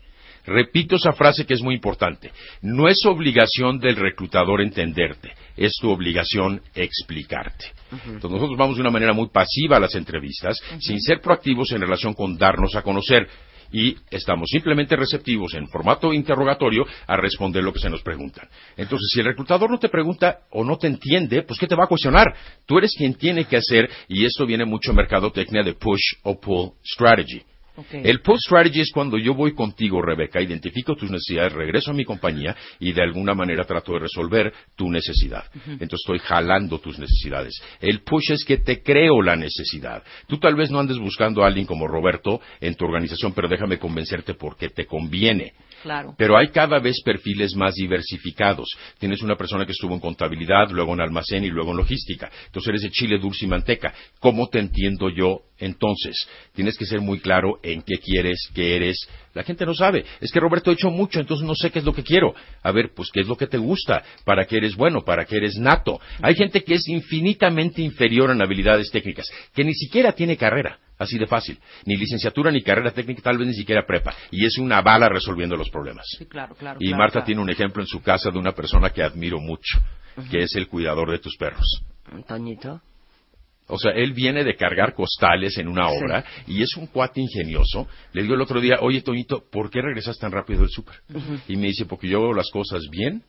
Repito 0.47 0.97
esa 0.97 1.13
frase 1.13 1.45
que 1.45 1.55
es 1.55 1.63
muy 1.63 1.75
importante. 1.75 2.31
No 2.63 2.89
es 2.89 3.05
obligación 3.07 3.79
del 3.79 3.97
reclutador 3.97 4.61
entenderte, 4.63 5.33
es 5.57 5.73
tu 5.81 5.91
obligación 5.91 6.63
explicarte. 6.75 7.67
Entonces 7.93 8.31
nosotros 8.31 8.59
vamos 8.59 8.77
de 8.77 8.83
una 8.83 8.91
manera 8.91 9.13
muy 9.13 9.29
pasiva 9.29 9.77
a 9.77 9.81
las 9.81 9.95
entrevistas, 9.95 10.59
sin 10.79 11.01
ser 11.01 11.21
proactivos 11.21 11.71
en 11.73 11.81
relación 11.81 12.15
con 12.15 12.37
darnos 12.37 12.75
a 12.77 12.83
conocer. 12.83 13.29
Y 13.73 13.97
estamos 14.11 14.49
simplemente 14.51 14.97
receptivos 14.97 15.55
en 15.55 15.69
formato 15.69 16.13
interrogatorio 16.13 16.85
a 17.07 17.17
responder 17.17 17.63
lo 17.63 17.73
que 17.73 17.79
se 17.79 17.89
nos 17.89 18.03
preguntan. 18.03 18.49
Entonces, 18.77 19.09
si 19.13 19.21
el 19.21 19.27
reclutador 19.27 19.71
no 19.71 19.79
te 19.79 19.89
pregunta 19.89 20.41
o 20.51 20.65
no 20.65 20.77
te 20.77 20.89
entiende, 20.89 21.43
pues 21.43 21.59
¿qué 21.59 21.69
te 21.69 21.77
va 21.77 21.85
a 21.85 21.89
cuestionar? 21.89 22.35
Tú 22.67 22.79
eres 22.79 22.93
quien 22.97 23.15
tiene 23.15 23.45
que 23.45 23.57
hacer, 23.57 23.89
y 24.09 24.25
esto 24.25 24.45
viene 24.45 24.65
mucho 24.65 24.91
en 24.91 24.97
mercadotecnia 24.97 25.63
de 25.63 25.75
push 25.75 26.15
o 26.25 26.41
pull 26.41 26.73
strategy. 26.85 27.43
El 27.93 28.21
pull 28.21 28.39
strategy 28.39 28.81
es 28.81 28.91
cuando 28.93 29.17
yo 29.17 29.35
voy 29.35 29.55
contigo, 29.55 30.03
Rebeca, 30.03 30.41
identifico 30.41 30.95
tus 30.95 31.11
necesidades, 31.11 31.53
regreso 31.53 31.91
a 31.91 31.95
mi 31.95 32.05
compañía 32.05 32.57
y 32.79 32.93
de 32.93 33.03
alguna 33.03 33.35
manera 33.35 33.65
trato 33.65 33.93
de 33.93 34.01
resolver 34.01 34.53
tu 34.77 34.91
necesidad. 34.91 35.45
Entonces 35.67 36.01
estoy 36.05 36.19
jalando 36.19 36.79
tus 36.79 36.99
necesidades. 36.99 37.61
El 37.81 38.03
push 38.03 38.33
es 38.33 38.45
que 38.45 38.59
te 38.59 38.83
creo 38.83 39.23
la 39.23 39.37
necesidad. 39.37 40.03
Tú 40.27 40.39
tal 40.39 40.55
vez 40.55 40.71
no 40.71 40.79
andes 40.79 40.99
buscando 40.99 41.43
a 41.43 41.47
alguien 41.47 41.67
como 41.67 41.87
Roberto 41.87 42.41
en 42.61 42.75
tu 42.75 42.85
organización, 42.85 43.33
pero 43.33 43.49
déjame 43.49 43.79
convencerte 43.79 44.35
porque 44.35 44.69
te 44.69 44.87
conviene. 44.87 45.55
Claro. 45.83 46.15
Pero 46.19 46.37
hay 46.37 46.49
cada 46.49 46.79
vez 46.79 47.01
perfiles 47.03 47.55
más 47.55 47.75
diversificados. 47.75 48.69
Tienes 48.99 49.23
una 49.23 49.37
persona 49.37 49.65
que 49.65 49.73
estuvo 49.73 49.95
en 49.95 50.01
contabilidad, 50.01 50.71
luego 50.71 50.93
en 50.93 51.01
almacén 51.01 51.45
y 51.45 51.49
luego 51.49 51.71
en 51.71 51.79
logística. 51.79 52.31
Entonces 52.47 52.69
eres 52.69 52.83
de 52.83 52.91
chile, 52.91 53.19
dulce 53.19 53.47
y 53.47 53.49
manteca. 53.49 53.95
¿Cómo 54.19 54.49
te 54.49 54.59
entiendo 54.59 55.09
yo 55.09 55.43
entonces? 55.59 56.29
Tienes 56.55 56.77
que 56.77 56.85
ser 56.85 57.01
muy 57.01 57.21
claro 57.21 57.59
en 57.63 57.83
qué 57.83 57.97
quieres, 57.99 58.51
qué 58.55 58.77
eres. 58.77 59.09
La 59.33 59.43
gente 59.43 59.65
no 59.65 59.75
sabe. 59.75 60.05
Es 60.21 60.33
que 60.33 60.41
Roberto 60.41 60.71
ha 60.71 60.75
hecho 60.75 60.91
mucho, 60.91 61.21
entonces 61.21 61.47
no 61.47 61.55
sé 61.55 61.71
qué 61.71 61.79
es 61.79 61.85
lo 61.85 61.95
que 61.95 62.03
quiero. 62.03 62.35
A 62.63 62.73
ver, 62.73 62.91
pues 62.95 63.11
qué 63.11 63.21
es 63.21 63.27
lo 63.27 63.37
que 63.37 63.47
te 63.47 63.59
gusta, 63.59 64.03
para 64.25 64.45
qué 64.45 64.57
eres 64.57 64.77
bueno, 64.77 65.03
para 65.03 65.25
qué 65.25 65.37
eres 65.37 65.57
nato. 65.57 66.01
Hay 66.21 66.35
gente 66.35 66.63
que 66.63 66.75
es 66.75 66.89
infinitamente 66.89 67.81
inferior 67.81 68.31
en 68.31 68.43
habilidades 68.43 68.91
técnicas, 68.91 69.27
que 69.55 69.65
ni 69.65 69.75
siquiera 69.75 70.13
tiene 70.13 70.37
carrera. 70.37 70.79
Así 71.01 71.17
de 71.17 71.27
fácil. 71.27 71.59
Ni 71.87 71.97
licenciatura 71.97 72.53
ni 72.53 72.63
carrera 72.63 72.91
técnica, 72.91 73.23
tal 73.23 73.39
vez 73.39 73.49
ni 73.49 73.55
siquiera 73.55 73.87
prepa. 73.87 74.15
Y 74.31 74.45
es 74.45 74.59
una 74.59 74.83
bala 74.83 75.09
resolviendo 75.09 75.57
los 75.57 75.71
problemas. 75.71 76.05
Sí, 76.19 76.27
claro, 76.27 76.55
claro. 76.55 76.79
Y 76.79 76.89
claro, 76.89 76.99
Marta 76.99 77.13
claro. 77.15 77.27
tiene 77.27 77.41
un 77.41 77.49
ejemplo 77.49 77.83
en 77.83 77.87
su 77.87 78.03
casa 78.03 78.31
de 78.31 78.39
una 78.39 78.53
persona 78.53 78.91
que 78.91 79.03
admiro 79.03 79.41
mucho, 79.41 79.79
que 80.31 80.43
es 80.43 80.55
el 80.57 80.69
cuidador 80.69 81.11
de 81.11 81.19
tus 81.19 81.39
perros. 81.39 81.65
Toñito. 82.29 82.83
O 83.69 83.79
sea, 83.79 83.93
él 83.93 84.13
viene 84.13 84.45
de 84.45 84.57
cargar 84.57 84.93
costales 84.93 85.57
en 85.57 85.69
una 85.69 85.89
obra 85.89 86.23
y 86.47 86.61
es 86.61 86.77
un 86.77 86.89
cuate 86.89 87.23
ingenioso. 87.23 87.89
Le 88.13 88.23
digo 88.23 88.35
el 88.35 88.43
otro 88.43 88.61
día, 88.61 88.77
oye, 88.81 89.01
Toñito, 89.01 89.45
¿por 89.51 89.71
qué 89.71 89.81
regresas 89.81 90.19
tan 90.19 90.33
rápido 90.33 90.61
del 90.61 90.69
súper? 90.69 90.97
Y 91.49 91.57
me 91.57 91.69
dice, 91.69 91.87
porque 91.87 92.09
yo 92.09 92.19
hago 92.19 92.35
las 92.35 92.51
cosas 92.51 92.83
bien 92.91 93.23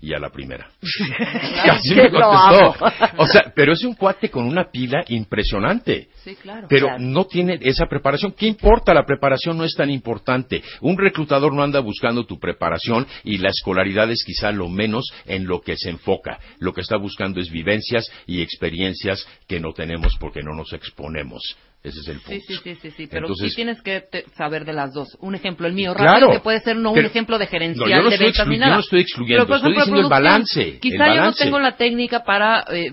y 0.00 0.14
a 0.14 0.18
la 0.18 0.30
primera. 0.30 0.70
Así 1.70 1.94
me 1.94 2.10
contestó. 2.10 2.74
O 3.18 3.26
sea, 3.26 3.52
pero 3.54 3.72
es 3.72 3.84
un 3.84 3.94
cuate 3.94 4.30
con 4.30 4.44
una 4.46 4.70
pila 4.70 5.04
impresionante. 5.08 6.08
Sí, 6.24 6.36
claro. 6.36 6.66
Pero 6.68 6.86
Claro. 6.86 7.02
no 7.02 7.24
tiene 7.26 7.58
esa 7.62 7.86
preparación. 7.86 8.32
¿Qué 8.32 8.46
importa? 8.46 8.94
La 8.94 9.04
preparación 9.04 9.56
no 9.58 9.64
es 9.64 9.74
tan 9.74 9.90
importante. 9.90 10.62
Un 10.80 10.96
reclutador 10.98 11.52
no 11.54 11.62
anda 11.62 11.80
buscando 11.80 12.24
tu 12.24 12.38
preparación 12.38 13.06
y 13.24 13.38
la 13.38 13.50
escolaridad 13.50 14.10
es 14.10 14.24
quizá 14.24 14.50
lo 14.52 14.68
menos 14.68 15.12
en 15.26 15.46
lo 15.46 15.60
que 15.60 15.76
se 15.76 15.90
enfoca. 15.90 16.38
Lo 16.58 16.72
que 16.72 16.80
está 16.80 16.96
buscando 16.96 17.40
es 17.40 17.50
vivencias 17.50 18.10
y 18.26 18.40
experiencias 18.42 19.26
que 19.46 19.60
no 19.60 19.72
tenemos 19.72 20.16
porque 20.18 20.42
no 20.42 20.54
nos 20.54 20.72
exponemos. 20.72 21.56
Ese 21.82 22.00
es 22.00 22.08
el 22.08 22.20
punto. 22.20 22.30
Sí, 22.30 22.40
sí, 22.46 22.56
sí, 22.62 22.74
sí, 22.82 22.90
sí, 22.90 23.06
pero 23.06 23.26
Entonces- 23.26 23.50
sí 23.50 23.56
tienes 23.56 23.80
que 23.80 24.02
te- 24.02 24.28
saber 24.36 24.66
de 24.66 24.74
las 24.74 24.92
dos. 24.92 25.16
Un 25.20 25.34
ejemplo, 25.34 25.66
el 25.66 25.72
mío, 25.72 25.94
Claro. 25.94 26.12
rápido, 26.26 26.30
que 26.32 26.40
puede 26.40 26.60
ser 26.60 26.76
no 26.76 26.92
un 26.92 26.98
ejemplo 27.04 27.38
de 27.38 27.46
gerencial, 27.46 27.88
No, 27.88 27.96
yo 27.96 28.02
no 28.02 28.10
de 28.10 28.18
ventas 28.18 28.46
ni 28.46 28.56
exclu- 28.56 28.58
nada. 28.58 28.70
yo 28.72 28.74
no 28.76 28.80
estoy 28.80 29.00
excluyendo, 29.00 29.44
Pero, 29.46 29.56
estoy 29.56 29.72
diciendo 29.74 30.00
el 30.02 30.08
balance, 30.08 30.62
el 30.62 30.80
Quizá 30.80 31.14
yo 31.14 31.22
no 31.22 31.32
tengo 31.32 31.58
la 31.58 31.76
técnica 31.76 32.22
para, 32.22 32.64
eh, 32.70 32.90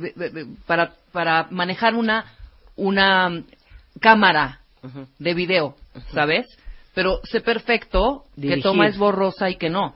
para, 0.66 0.94
para 1.12 1.48
manejar 1.52 1.96
una, 1.96 2.26
una 2.78 3.44
cámara 4.00 4.62
de 5.20 5.34
video, 5.34 5.76
¿sabes? 6.14 6.46
Pero 6.94 7.20
sé 7.26 7.42
perfecto 7.42 8.24
Dirigir. 8.38 8.58
que 8.58 8.64
toma 8.64 8.88
es 8.88 8.98
borrosa 8.98 9.50
y 9.50 9.56
que 9.56 9.70
no. 9.70 9.96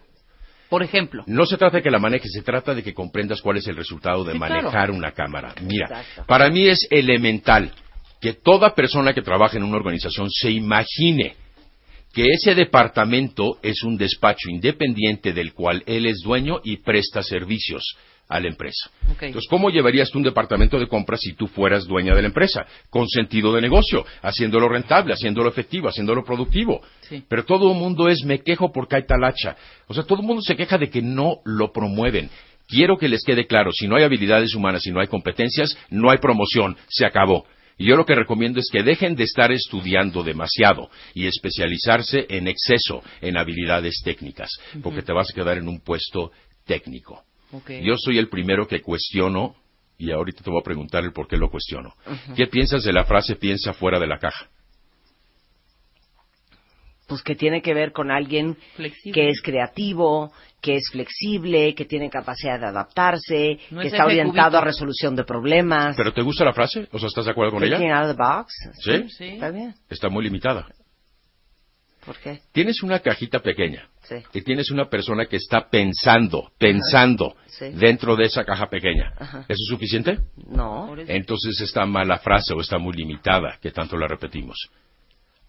Por 0.70 0.84
ejemplo. 0.84 1.24
No 1.28 1.46
se 1.46 1.58
trata 1.58 1.78
de 1.78 1.84
que 1.84 1.92
la 1.92 2.00
manejes, 2.00 2.32
se 2.32 2.42
trata 2.44 2.74
de 2.74 2.84
que 2.84 2.94
comprendas 2.94 3.42
cuál 3.42 3.58
es 3.58 3.68
el 3.68 3.76
resultado 3.76 4.24
de 4.24 4.34
Sí, 4.34 4.40
manejar 4.40 4.70
claro. 4.72 4.94
una 4.94 5.12
cámara. 5.12 5.54
Mira, 5.62 5.86
Exacto. 5.86 6.26
para 6.28 6.50
mí 6.50 6.68
es 6.68 6.88
elemental 6.90 7.72
que 8.22 8.34
toda 8.34 8.76
persona 8.76 9.14
que 9.14 9.24
trabaja 9.24 9.58
en 9.58 9.64
una 9.64 9.78
organización 9.78 10.30
se 10.30 10.52
imagine 10.52 11.36
que 12.14 12.24
ese 12.24 12.54
departamento 12.56 13.58
es 13.64 13.84
un 13.84 13.98
despacho 13.98 14.50
independiente 14.50 15.34
del 15.34 15.54
cual 15.54 15.84
él 15.88 16.06
es 16.06 16.22
dueño 16.24 16.60
y 16.64 16.78
presta 16.78 17.24
servicios 17.24 17.96
a 18.28 18.40
la 18.40 18.48
empresa. 18.48 18.90
Entonces, 19.10 19.50
¿cómo 19.50 19.70
llevarías 19.70 20.10
tú 20.10 20.18
un 20.20 20.24
departamento 20.24 20.80
de 20.80 20.88
compras 20.88 21.20
si 21.22 21.34
tú 21.34 21.48
fueras 21.48 21.86
dueña 21.86 22.16
de 22.16 22.22
la 22.22 22.28
empresa? 22.28 22.66
Con 22.90 23.08
sentido 23.10 23.54
de 23.54 23.62
negocio, 23.62 24.06
haciéndolo 24.22 24.70
rentable, 24.70 25.14
haciéndolo 25.14 25.50
efectivo, 25.50 25.90
haciéndolo 25.90 26.24
productivo. 26.24 26.82
Sí. 27.02 27.24
Pero 27.28 27.44
todo 27.44 27.72
el 27.72 27.78
mundo 27.78 28.08
es 28.08 28.24
me 28.24 28.40
quejo 28.40 28.72
porque 28.72 28.98
hay 28.98 29.06
talacha. 29.06 29.56
O 29.88 29.94
sea, 29.94 30.04
todo 30.04 30.22
el 30.22 30.28
mundo 30.28 30.42
se 30.42 30.56
queja 30.56 30.78
de 30.78 30.90
que 30.90 31.02
no 31.02 31.40
lo 31.44 31.74
promueven. 31.74 32.30
Quiero 32.68 32.98
que 32.98 33.10
les 33.10 33.24
quede 33.24 33.48
claro, 33.48 33.72
si 33.74 33.88
no 33.88 33.98
hay 33.98 34.04
habilidades 34.04 34.56
humanas, 34.56 34.84
si 34.84 34.92
no 34.92 35.02
hay 35.02 35.08
competencias, 35.08 35.78
no 35.90 36.10
hay 36.10 36.20
promoción, 36.20 36.78
se 36.88 37.06
acabó. 37.06 37.46
Y 37.82 37.88
yo 37.88 37.96
lo 37.96 38.06
que 38.06 38.14
recomiendo 38.14 38.60
es 38.60 38.70
que 38.72 38.84
dejen 38.84 39.16
de 39.16 39.24
estar 39.24 39.52
estudiando 39.52 40.22
demasiado 40.22 40.92
y 41.16 41.26
especializarse 41.26 42.28
en 42.30 42.48
exceso 42.48 43.02
en 43.22 43.38
habilidades 43.38 44.04
técnicas, 44.04 44.52
porque 44.84 45.02
te 45.02 45.12
vas 45.12 45.32
a 45.32 45.34
quedar 45.34 45.58
en 45.58 45.68
un 45.68 45.80
puesto 45.80 46.32
técnico. 46.68 47.24
Yo 47.82 47.98
soy 47.98 48.20
el 48.20 48.30
primero 48.30 48.68
que 48.68 48.82
cuestiono, 48.82 49.56
y 49.98 50.12
ahorita 50.12 50.44
te 50.44 50.52
voy 50.52 50.60
a 50.60 50.64
preguntar 50.64 51.04
el 51.04 51.12
por 51.12 51.28
qué 51.28 51.38
lo 51.38 51.50
cuestiono. 51.50 51.96
¿Qué 52.36 52.46
piensas 52.46 52.84
de 52.84 52.94
la 52.94 53.04
frase 53.04 53.36
piensa 53.36 53.74
fuera 53.74 54.00
de 54.00 54.06
la 54.06 54.20
caja? 54.20 54.48
Pues 57.08 57.24
que 57.24 57.34
tiene 57.34 57.64
que 57.64 57.74
ver 57.74 57.94
con 57.94 58.12
alguien 58.12 58.58
Flexible. 58.76 59.12
que 59.12 59.30
es 59.30 59.42
creativo, 59.42 60.32
que 60.62 60.76
es 60.76 60.84
flexible, 60.92 61.74
que 61.74 61.86
tiene 61.86 62.10
capacidad 62.10 62.60
de 62.60 62.68
adaptarse, 62.68 63.58
No 63.72 63.82
que 63.82 63.88
es 63.88 63.94
está 63.94 64.06
orientado 64.06 64.50
cubito. 64.52 64.58
a 64.60 64.62
resolución 64.66 65.16
de 65.16 65.24
problemas. 65.24 65.96
¿Pero 65.98 66.14
te 66.14 66.22
gusta 66.22 66.46
la 66.46 66.54
frase? 66.54 66.88
O 66.92 67.00
sea, 67.00 67.08
¿estás 67.08 67.26
de 67.26 67.32
acuerdo 67.32 67.54
con 67.54 67.64
Thinking 67.64 67.82
ella? 67.88 68.00
out 68.00 68.10
of 68.12 68.16
the 68.18 68.24
box. 68.24 68.54
¿Sí? 68.84 69.10
Sí. 69.18 69.26
Está 69.34 69.50
bien. 69.50 69.74
Está 69.90 70.10
muy 70.10 70.24
limitada. 70.24 70.68
¿Por 72.06 72.18
qué? 72.18 72.40
Tienes 72.52 72.82
una 72.82 73.00
cajita 73.00 73.40
pequeña 73.40 73.88
Sí. 74.04 74.16
y 74.34 74.42
tienes 74.42 74.72
una 74.72 74.90
persona 74.90 75.28
que 75.28 75.36
está 75.38 75.70
pensando, 75.70 76.52
pensando 76.58 77.36
Sí. 77.46 77.70
dentro 77.76 78.16
de 78.16 78.26
esa 78.26 78.44
caja 78.44 78.70
pequeña. 78.70 79.14
Ajá. 79.20 79.40
¿Eso 79.48 79.62
es 79.64 79.68
suficiente? 79.70 80.18
No. 80.48 80.96
Entonces 80.98 81.62
está 81.62 81.86
mala 81.86 82.18
frase 82.18 82.54
o 82.56 82.62
está 82.62 82.80
muy 82.80 82.94
limitada, 82.94 83.58
que 83.62 83.70
tanto 83.72 83.98
la 83.98 84.08
repetimos. 84.08 84.58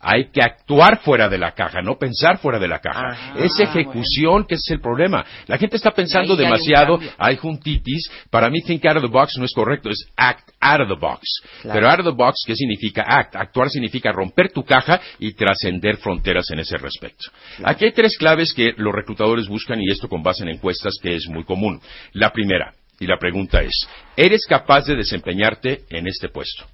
Hay 0.05 0.31
que 0.33 0.43
actuar 0.43 1.01
fuera 1.03 1.29
de 1.29 1.39
la 1.39 1.53
caja, 1.53 1.81
no 1.81 1.97
pensar 1.97 2.39
fuera 2.39 2.59
de 2.59 2.67
la 2.67 2.81
caja. 2.81 3.11
Ah, 3.13 3.35
es 3.39 3.59
ejecución 3.61 4.45
que 4.47 4.57
es 4.57 4.71
el 4.71 4.81
problema. 4.81 5.25
La 5.47 5.59
gente 5.59 5.77
está 5.77 5.93
pensando 5.93 6.35
Ahí 6.35 6.41
demasiado, 6.41 6.99
hay 7.19 7.37
juntitis. 7.37 8.11
Para 8.29 8.51
mí, 8.51 8.63
think 8.63 8.85
out 8.85 8.97
of 8.97 9.03
the 9.03 9.09
box 9.09 9.39
no 9.39 9.45
es 9.45 9.53
correcto, 9.53 9.91
es 9.91 10.05
act 10.17 10.51
out 10.61 10.81
of 10.81 10.89
the 10.89 10.99
box. 10.99 11.21
Claro. 11.63 11.79
Pero 11.79 11.91
out 11.91 12.01
of 12.01 12.07
the 12.07 12.17
box, 12.17 12.43
¿qué 12.45 12.57
significa 12.57 13.05
act? 13.07 13.37
Actuar 13.37 13.71
significa 13.71 14.11
romper 14.11 14.51
tu 14.53 14.65
caja 14.65 15.01
y 15.21 15.35
trascender 15.35 15.99
fronteras 15.99 16.51
en 16.51 16.59
ese 16.59 16.77
respecto. 16.79 17.31
Aquí 17.63 17.85
hay 17.85 17.93
tres 17.93 18.17
claves 18.19 18.53
que 18.53 18.75
los 18.77 18.93
reclutadores 18.93 19.47
buscan 19.47 19.81
y 19.81 19.89
esto 19.89 20.09
con 20.09 20.23
base 20.23 20.43
en 20.43 20.49
encuestas 20.49 20.95
que 21.01 21.15
es 21.15 21.29
muy 21.29 21.45
común. 21.45 21.81
La 22.13 22.31
primera, 22.31 22.75
y 22.99 23.07
la 23.07 23.19
pregunta 23.19 23.63
es, 23.63 23.89
¿eres 24.17 24.47
capaz 24.49 24.87
de 24.87 24.97
desempeñarte 24.97 25.83
en 25.91 26.07
este 26.07 26.29
puesto? 26.29 26.65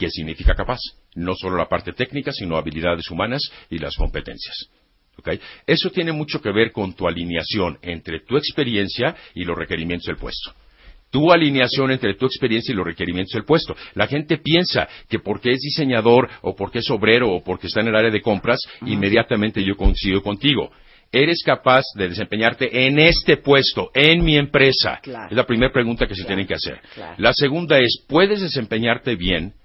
¿Qué 0.00 0.08
significa 0.08 0.54
capaz? 0.54 0.78
No 1.14 1.34
solo 1.34 1.58
la 1.58 1.68
parte 1.68 1.92
técnica, 1.92 2.32
sino 2.32 2.56
habilidades 2.56 3.10
humanas 3.10 3.42
y 3.68 3.76
las 3.76 3.94
competencias. 3.96 4.56
¿Ok? 5.18 5.28
Eso 5.66 5.90
tiene 5.90 6.10
mucho 6.10 6.40
que 6.40 6.50
ver 6.50 6.72
con 6.72 6.94
tu 6.94 7.06
alineación 7.06 7.78
entre 7.82 8.20
tu 8.20 8.38
experiencia 8.38 9.14
y 9.34 9.44
los 9.44 9.58
requerimientos 9.58 10.06
del 10.06 10.16
puesto. 10.16 10.54
Tu 11.10 11.30
alineación 11.30 11.90
entre 11.90 12.14
tu 12.14 12.24
experiencia 12.24 12.72
y 12.72 12.76
los 12.76 12.86
requerimientos 12.86 13.34
del 13.34 13.44
puesto. 13.44 13.76
La 13.92 14.06
gente 14.06 14.38
piensa 14.38 14.88
que 15.06 15.18
porque 15.18 15.50
es 15.50 15.60
diseñador 15.60 16.30
o 16.40 16.56
porque 16.56 16.78
es 16.78 16.88
obrero 16.90 17.30
o 17.30 17.44
porque 17.44 17.66
está 17.66 17.82
en 17.82 17.88
el 17.88 17.96
área 17.96 18.10
de 18.10 18.22
compras, 18.22 18.60
inmediatamente 18.86 19.62
yo 19.62 19.76
coincido 19.76 20.22
contigo. 20.22 20.70
¿Eres 21.12 21.42
capaz 21.44 21.84
de 21.94 22.08
desempeñarte 22.08 22.86
en 22.86 22.98
este 22.98 23.36
puesto, 23.36 23.90
en 23.92 24.24
mi 24.24 24.38
empresa? 24.38 24.98
Claro. 25.02 25.28
Es 25.28 25.36
la 25.36 25.44
primera 25.44 25.70
pregunta 25.70 26.06
que 26.06 26.14
se 26.14 26.24
tienen 26.24 26.46
que 26.46 26.54
hacer. 26.54 26.80
claro. 26.94 27.16
La 27.18 27.34
segunda 27.34 27.78
es, 27.78 28.02
¿puedes 28.08 28.40
desempeñarte 28.40 29.14
bien 29.16 29.59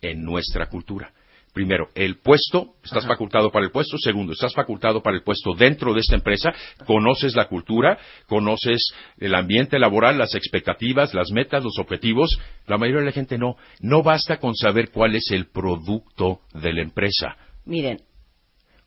en 0.00 0.22
nuestra 0.24 0.66
cultura? 0.68 1.12
Primero, 1.54 1.88
el 1.94 2.18
puesto, 2.18 2.74
estás 2.84 3.06
facultado 3.06 3.50
para 3.50 3.64
el 3.64 3.72
puesto. 3.72 3.96
Segundo, 3.98 4.32
estás 4.32 4.54
facultado 4.54 5.02
para 5.02 5.16
el 5.16 5.22
puesto 5.24 5.54
dentro 5.54 5.92
de 5.92 6.00
esta 6.00 6.14
empresa. 6.14 6.52
Conoces 6.86 7.34
la 7.34 7.46
cultura, 7.48 7.98
conoces 8.28 8.92
el 9.18 9.34
ambiente 9.34 9.78
laboral, 9.78 10.18
las 10.18 10.34
expectativas, 10.36 11.14
las 11.14 11.30
metas, 11.32 11.64
los 11.64 11.78
objetivos. 11.78 12.38
La 12.66 12.76
mayoría 12.78 13.00
de 13.00 13.06
la 13.06 13.12
gente 13.12 13.38
no. 13.38 13.56
No 13.80 14.02
basta 14.04 14.36
con 14.38 14.54
saber 14.54 14.90
cuál 14.92 15.16
es 15.16 15.30
el 15.32 15.46
producto 15.46 16.40
de 16.54 16.72
la 16.74 16.82
empresa. 16.82 17.36
Miren, 17.64 18.02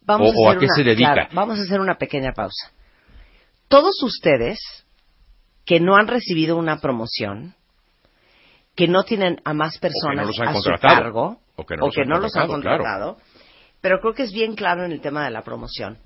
vamos 0.06 0.32
O- 0.34 0.44
o 0.44 0.48
a 0.48 0.53
a 0.53 0.56
hacer 0.56 0.60
qué 0.60 0.65
una, 0.68 0.75
se 0.75 0.84
dedica. 0.84 1.13
claro, 1.13 1.30
vamos 1.34 1.60
a 1.60 1.63
hacer 1.63 1.80
una 1.82 1.96
pequeña 1.98 2.32
pausa. 2.34 2.72
Todos 3.68 4.01
ustedes 4.03 4.60
que 5.65 5.80
no 5.80 5.96
han 5.98 6.08
recibido 6.08 6.58
una 6.58 6.80
promoción, 6.80 7.56
que 8.75 8.88
no 8.88 9.04
tienen 9.04 9.42
a 9.44 9.54
más 9.54 9.78
personas 9.80 10.28
han 10.40 10.48
a 10.48 10.62
su 10.62 10.72
cargo, 10.80 11.40
O 11.56 11.66
que 11.66 11.75
no 11.75 11.88
los 11.88 11.98
han 11.98 12.22
los 12.22 12.36
han 12.36 12.48
contratado, 12.48 13.16
claro. 13.16 13.18
pero 13.82 14.00
creo 14.00 14.13
que 14.13 14.24
es 14.24 14.32
bien 14.34 14.56
claro 14.56 14.86
en 14.86 14.92
el 14.92 15.01
tema 15.01 15.25
de 15.25 15.32
la 15.32 15.42
promoción. 15.44 15.98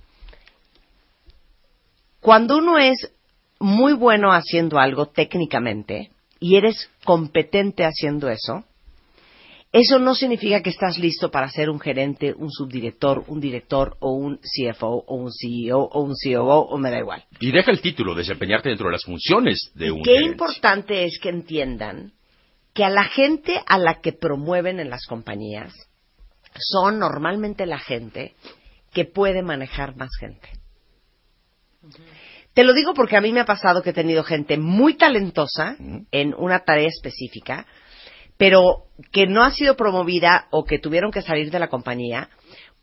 Cuando 2.19 2.57
uno 2.57 2.79
es 2.79 3.11
muy 3.59 3.93
bueno 3.93 4.31
haciendo 4.31 4.79
algo 4.79 5.07
técnicamente 5.07 6.09
y 6.39 6.55
eres 6.55 6.89
competente 7.03 7.85
haciendo 7.85 8.29
eso, 8.29 8.65
eso 9.71 9.99
no 9.99 10.15
significa 10.15 10.61
que 10.61 10.69
estás 10.69 10.97
listo 10.97 11.29
para 11.29 11.49
ser 11.49 11.69
un 11.69 11.79
gerente, 11.79 12.33
un 12.33 12.49
subdirector, 12.49 13.25
un 13.27 13.41
director 13.41 13.97
o 13.99 14.13
un 14.13 14.37
CFO 14.37 15.03
o 15.05 15.15
un 15.15 15.31
CEO 15.31 15.79
o 15.79 16.01
un 16.01 16.13
COO 16.13 16.61
o 16.61 16.77
me 16.77 16.89
da 16.89 16.99
igual. 16.99 17.25
Y 17.41 17.51
deja 17.51 17.71
el 17.71 17.81
título, 17.81 18.15
desempeñarte 18.15 18.69
dentro 18.69 18.87
de 18.87 18.93
las 18.93 19.03
funciones 19.03 19.71
de 19.75 19.91
un 19.91 20.01
Qué 20.01 20.11
gerente. 20.11 20.31
importante 20.31 21.03
es 21.03 21.19
que 21.21 21.29
entiendan 21.29 22.13
que 22.75 22.83
a 22.83 22.89
la 22.89 23.05
gente 23.05 23.63
a 23.65 23.79
la 23.79 24.01
que 24.01 24.11
promueven 24.11 24.79
en 24.79 24.89
las 24.89 25.05
compañías 25.07 25.73
son 26.59 26.99
normalmente 26.99 27.65
la 27.65 27.79
gente 27.79 28.35
que 28.93 29.05
puede 29.05 29.41
manejar 29.41 29.95
más 29.95 30.09
gente. 30.19 30.49
Te 32.53 32.63
lo 32.63 32.73
digo 32.73 32.93
porque 32.93 33.15
a 33.15 33.21
mí 33.21 33.31
me 33.31 33.39
ha 33.39 33.45
pasado 33.45 33.81
que 33.81 33.91
he 33.91 33.93
tenido 33.93 34.23
gente 34.23 34.57
muy 34.57 34.95
talentosa 34.95 35.77
en 36.11 36.33
una 36.37 36.59
tarea 36.59 36.87
específica, 36.87 37.65
pero 38.37 38.87
que 39.11 39.25
no 39.25 39.43
ha 39.43 39.51
sido 39.51 39.77
promovida 39.77 40.47
o 40.51 40.65
que 40.65 40.77
tuvieron 40.77 41.11
que 41.11 41.21
salir 41.21 41.51
de 41.51 41.59
la 41.59 41.69
compañía 41.69 42.29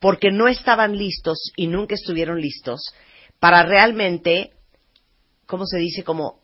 porque 0.01 0.31
no 0.31 0.49
estaban 0.49 0.97
listos 0.97 1.53
y 1.55 1.67
nunca 1.67 1.95
estuvieron 1.95 2.41
listos 2.41 2.95
para 3.39 3.63
realmente, 3.63 4.53
¿cómo 5.47 5.67
se 5.67 5.79
dice? 5.79 6.03
Como 6.03 6.42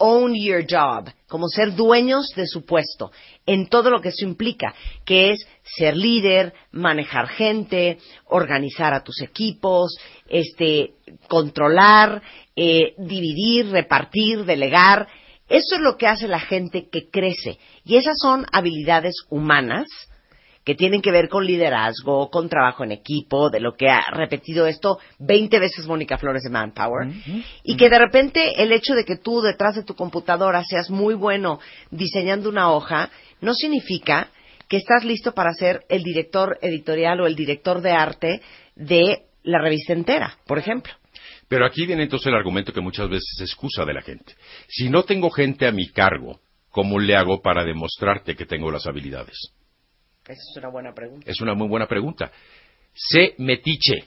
own 0.00 0.34
your 0.34 0.64
job, 0.68 1.08
como 1.28 1.46
ser 1.48 1.76
dueños 1.76 2.30
de 2.34 2.46
su 2.46 2.64
puesto, 2.64 3.12
en 3.46 3.68
todo 3.68 3.90
lo 3.90 4.00
que 4.00 4.08
eso 4.08 4.24
implica, 4.24 4.74
que 5.04 5.30
es 5.30 5.46
ser 5.62 5.96
líder, 5.96 6.54
manejar 6.72 7.28
gente, 7.28 7.98
organizar 8.26 8.94
a 8.94 9.04
tus 9.04 9.20
equipos, 9.20 9.96
este, 10.28 10.94
controlar, 11.28 12.22
eh, 12.56 12.94
dividir, 12.98 13.70
repartir, 13.70 14.44
delegar. 14.44 15.06
Eso 15.48 15.76
es 15.76 15.80
lo 15.80 15.96
que 15.96 16.06
hace 16.06 16.26
la 16.26 16.40
gente 16.40 16.88
que 16.88 17.10
crece. 17.10 17.58
Y 17.84 17.96
esas 17.96 18.16
son 18.20 18.46
habilidades 18.52 19.14
humanas 19.28 19.86
que 20.64 20.74
tienen 20.74 21.00
que 21.00 21.10
ver 21.10 21.28
con 21.28 21.46
liderazgo, 21.46 22.30
con 22.30 22.48
trabajo 22.48 22.84
en 22.84 22.92
equipo, 22.92 23.50
de 23.50 23.60
lo 23.60 23.74
que 23.74 23.88
ha 23.88 24.10
repetido 24.10 24.66
esto 24.66 24.98
20 25.18 25.58
veces 25.58 25.86
Mónica 25.86 26.18
Flores 26.18 26.42
de 26.42 26.50
Manpower, 26.50 27.08
y 27.64 27.76
que 27.76 27.88
de 27.88 27.98
repente 27.98 28.62
el 28.62 28.72
hecho 28.72 28.94
de 28.94 29.04
que 29.04 29.16
tú 29.16 29.40
detrás 29.40 29.76
de 29.76 29.84
tu 29.84 29.94
computadora 29.94 30.62
seas 30.64 30.90
muy 30.90 31.14
bueno 31.14 31.60
diseñando 31.90 32.48
una 32.48 32.70
hoja, 32.72 33.10
no 33.40 33.54
significa 33.54 34.28
que 34.68 34.76
estás 34.76 35.04
listo 35.04 35.32
para 35.32 35.52
ser 35.52 35.84
el 35.88 36.02
director 36.02 36.58
editorial 36.62 37.20
o 37.20 37.26
el 37.26 37.34
director 37.34 37.80
de 37.80 37.90
arte 37.90 38.40
de 38.76 39.24
la 39.42 39.60
revista 39.60 39.94
entera, 39.94 40.38
por 40.46 40.58
ejemplo. 40.58 40.92
Pero 41.48 41.66
aquí 41.66 41.86
viene 41.86 42.04
entonces 42.04 42.28
el 42.28 42.36
argumento 42.36 42.72
que 42.72 42.80
muchas 42.80 43.08
veces 43.08 43.34
se 43.36 43.44
excusa 43.44 43.84
de 43.84 43.94
la 43.94 44.02
gente. 44.02 44.34
Si 44.68 44.88
no 44.88 45.02
tengo 45.02 45.30
gente 45.30 45.66
a 45.66 45.72
mi 45.72 45.88
cargo, 45.88 46.38
¿cómo 46.68 47.00
le 47.00 47.16
hago 47.16 47.40
para 47.42 47.64
demostrarte 47.64 48.36
que 48.36 48.46
tengo 48.46 48.70
las 48.70 48.86
habilidades? 48.86 49.36
Esa 50.24 50.32
es 50.32 50.56
una 50.56 50.68
buena 50.68 50.92
pregunta. 50.94 51.30
Es 51.30 51.40
una 51.40 51.54
muy 51.54 51.68
buena 51.68 51.86
pregunta. 51.86 52.30
Sé 52.94 53.34
metiche. 53.38 54.04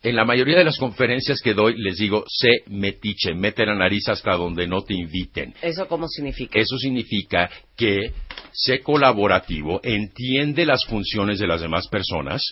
En 0.00 0.14
la 0.14 0.24
mayoría 0.24 0.56
de 0.56 0.64
las 0.64 0.78
conferencias 0.78 1.40
que 1.40 1.54
doy 1.54 1.76
les 1.76 1.98
digo, 1.98 2.24
sé 2.28 2.62
metiche, 2.68 3.34
mete 3.34 3.66
la 3.66 3.74
nariz 3.74 4.08
hasta 4.08 4.36
donde 4.36 4.68
no 4.68 4.82
te 4.82 4.94
inviten. 4.94 5.54
¿Eso 5.60 5.88
cómo 5.88 6.06
significa? 6.06 6.60
Eso 6.60 6.78
significa 6.78 7.50
que 7.76 8.12
sé 8.52 8.80
colaborativo, 8.80 9.80
entiende 9.82 10.66
las 10.66 10.84
funciones 10.84 11.40
de 11.40 11.48
las 11.48 11.62
demás 11.62 11.88
personas, 11.88 12.42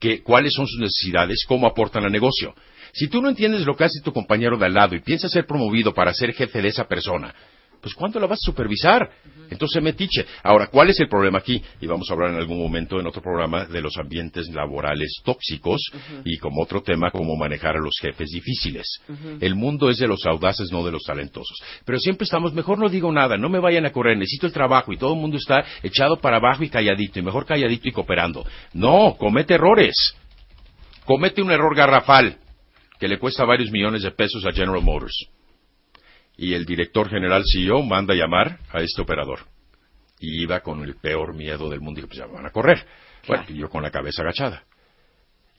que, 0.00 0.22
cuáles 0.22 0.52
son 0.54 0.66
sus 0.66 0.80
necesidades, 0.80 1.44
cómo 1.46 1.68
aportan 1.68 2.04
al 2.04 2.12
negocio. 2.12 2.54
Si 2.92 3.06
tú 3.06 3.22
no 3.22 3.28
entiendes 3.28 3.64
lo 3.66 3.76
que 3.76 3.84
hace 3.84 4.00
tu 4.02 4.12
compañero 4.12 4.56
de 4.56 4.66
al 4.66 4.74
lado 4.74 4.96
y 4.96 5.00
piensas 5.00 5.30
ser 5.30 5.46
promovido 5.46 5.94
para 5.94 6.12
ser 6.12 6.32
jefe 6.32 6.60
de 6.60 6.68
esa 6.68 6.88
persona, 6.88 7.34
pues 7.86 7.94
¿cuándo 7.94 8.18
la 8.18 8.26
vas 8.26 8.40
a 8.42 8.46
supervisar? 8.46 9.08
Entonces 9.48 9.80
metiche. 9.80 10.26
Ahora, 10.42 10.66
¿cuál 10.66 10.90
es 10.90 10.98
el 10.98 11.08
problema 11.08 11.38
aquí? 11.38 11.62
Y 11.80 11.86
vamos 11.86 12.10
a 12.10 12.14
hablar 12.14 12.30
en 12.30 12.38
algún 12.38 12.58
momento 12.58 12.98
en 12.98 13.06
otro 13.06 13.22
programa 13.22 13.64
de 13.64 13.80
los 13.80 13.96
ambientes 13.96 14.48
laborales 14.48 15.20
tóxicos 15.24 15.80
y 16.24 16.36
como 16.38 16.64
otro 16.64 16.82
tema, 16.82 17.12
cómo 17.12 17.36
manejar 17.36 17.76
a 17.76 17.78
los 17.78 17.94
jefes 18.02 18.30
difíciles. 18.30 19.00
El 19.40 19.54
mundo 19.54 19.88
es 19.88 19.98
de 19.98 20.08
los 20.08 20.26
audaces, 20.26 20.72
no 20.72 20.84
de 20.84 20.90
los 20.90 21.04
talentosos. 21.04 21.56
Pero 21.84 22.00
siempre 22.00 22.24
estamos, 22.24 22.52
mejor 22.54 22.76
no 22.80 22.88
digo 22.88 23.12
nada, 23.12 23.36
no 23.36 23.48
me 23.48 23.60
vayan 23.60 23.86
a 23.86 23.92
correr, 23.92 24.18
necesito 24.18 24.48
el 24.48 24.52
trabajo 24.52 24.92
y 24.92 24.96
todo 24.96 25.14
el 25.14 25.20
mundo 25.20 25.36
está 25.36 25.64
echado 25.84 26.16
para 26.16 26.38
abajo 26.38 26.64
y 26.64 26.68
calladito, 26.68 27.20
y 27.20 27.22
mejor 27.22 27.46
calladito 27.46 27.88
y 27.88 27.92
cooperando. 27.92 28.44
No, 28.72 29.14
comete 29.16 29.54
errores. 29.54 30.16
Comete 31.04 31.40
un 31.40 31.52
error 31.52 31.76
garrafal 31.76 32.36
que 32.98 33.06
le 33.06 33.20
cuesta 33.20 33.44
varios 33.44 33.70
millones 33.70 34.02
de 34.02 34.10
pesos 34.10 34.44
a 34.44 34.50
General 34.50 34.82
Motors. 34.82 35.35
Y 36.36 36.54
el 36.54 36.64
director 36.64 37.08
general 37.08 37.42
CEO 37.50 37.82
manda 37.82 38.14
a 38.14 38.16
llamar 38.16 38.58
a 38.70 38.80
este 38.80 39.02
operador. 39.02 39.40
Y 40.20 40.42
iba 40.42 40.60
con 40.60 40.82
el 40.82 40.96
peor 40.96 41.34
miedo 41.34 41.68
del 41.68 41.80
mundo 41.80 42.00
y 42.00 42.02
dijo, 42.02 42.08
pues 42.08 42.18
ya 42.18 42.26
me 42.26 42.34
van 42.34 42.46
a 42.46 42.50
correr. 42.50 42.84
Bueno, 43.26 43.44
y 43.48 43.54
yo 43.54 43.68
con 43.68 43.82
la 43.82 43.90
cabeza 43.90 44.22
agachada. 44.22 44.64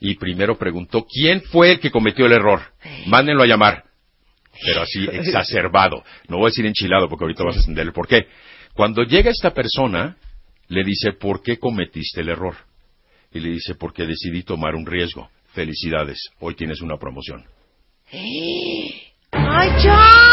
Y 0.00 0.14
primero 0.14 0.56
preguntó, 0.56 1.06
¿quién 1.06 1.42
fue 1.42 1.72
el 1.72 1.80
que 1.80 1.90
cometió 1.90 2.26
el 2.26 2.32
error? 2.32 2.60
Mándenlo 3.06 3.42
a 3.42 3.46
llamar. 3.46 3.84
Pero 4.64 4.82
así, 4.82 5.06
exacerbado. 5.12 6.04
No 6.28 6.36
voy 6.38 6.46
a 6.46 6.50
decir 6.50 6.66
enchilado 6.66 7.08
porque 7.08 7.24
ahorita 7.24 7.44
vas 7.44 7.56
a 7.56 7.60
entender 7.60 7.86
el 7.86 7.92
por 7.92 8.06
qué. 8.06 8.28
Cuando 8.74 9.02
llega 9.02 9.30
esta 9.30 9.52
persona, 9.52 10.16
le 10.68 10.84
dice, 10.84 11.12
¿por 11.12 11.42
qué 11.42 11.58
cometiste 11.58 12.20
el 12.20 12.28
error? 12.28 12.56
Y 13.32 13.40
le 13.40 13.50
dice, 13.50 13.74
porque 13.74 14.06
decidí 14.06 14.42
tomar 14.42 14.74
un 14.74 14.86
riesgo. 14.86 15.28
Felicidades, 15.52 16.30
hoy 16.40 16.54
tienes 16.54 16.80
una 16.80 16.96
promoción. 16.96 17.44
¡Ay, 19.32 19.70
ya! 19.82 20.27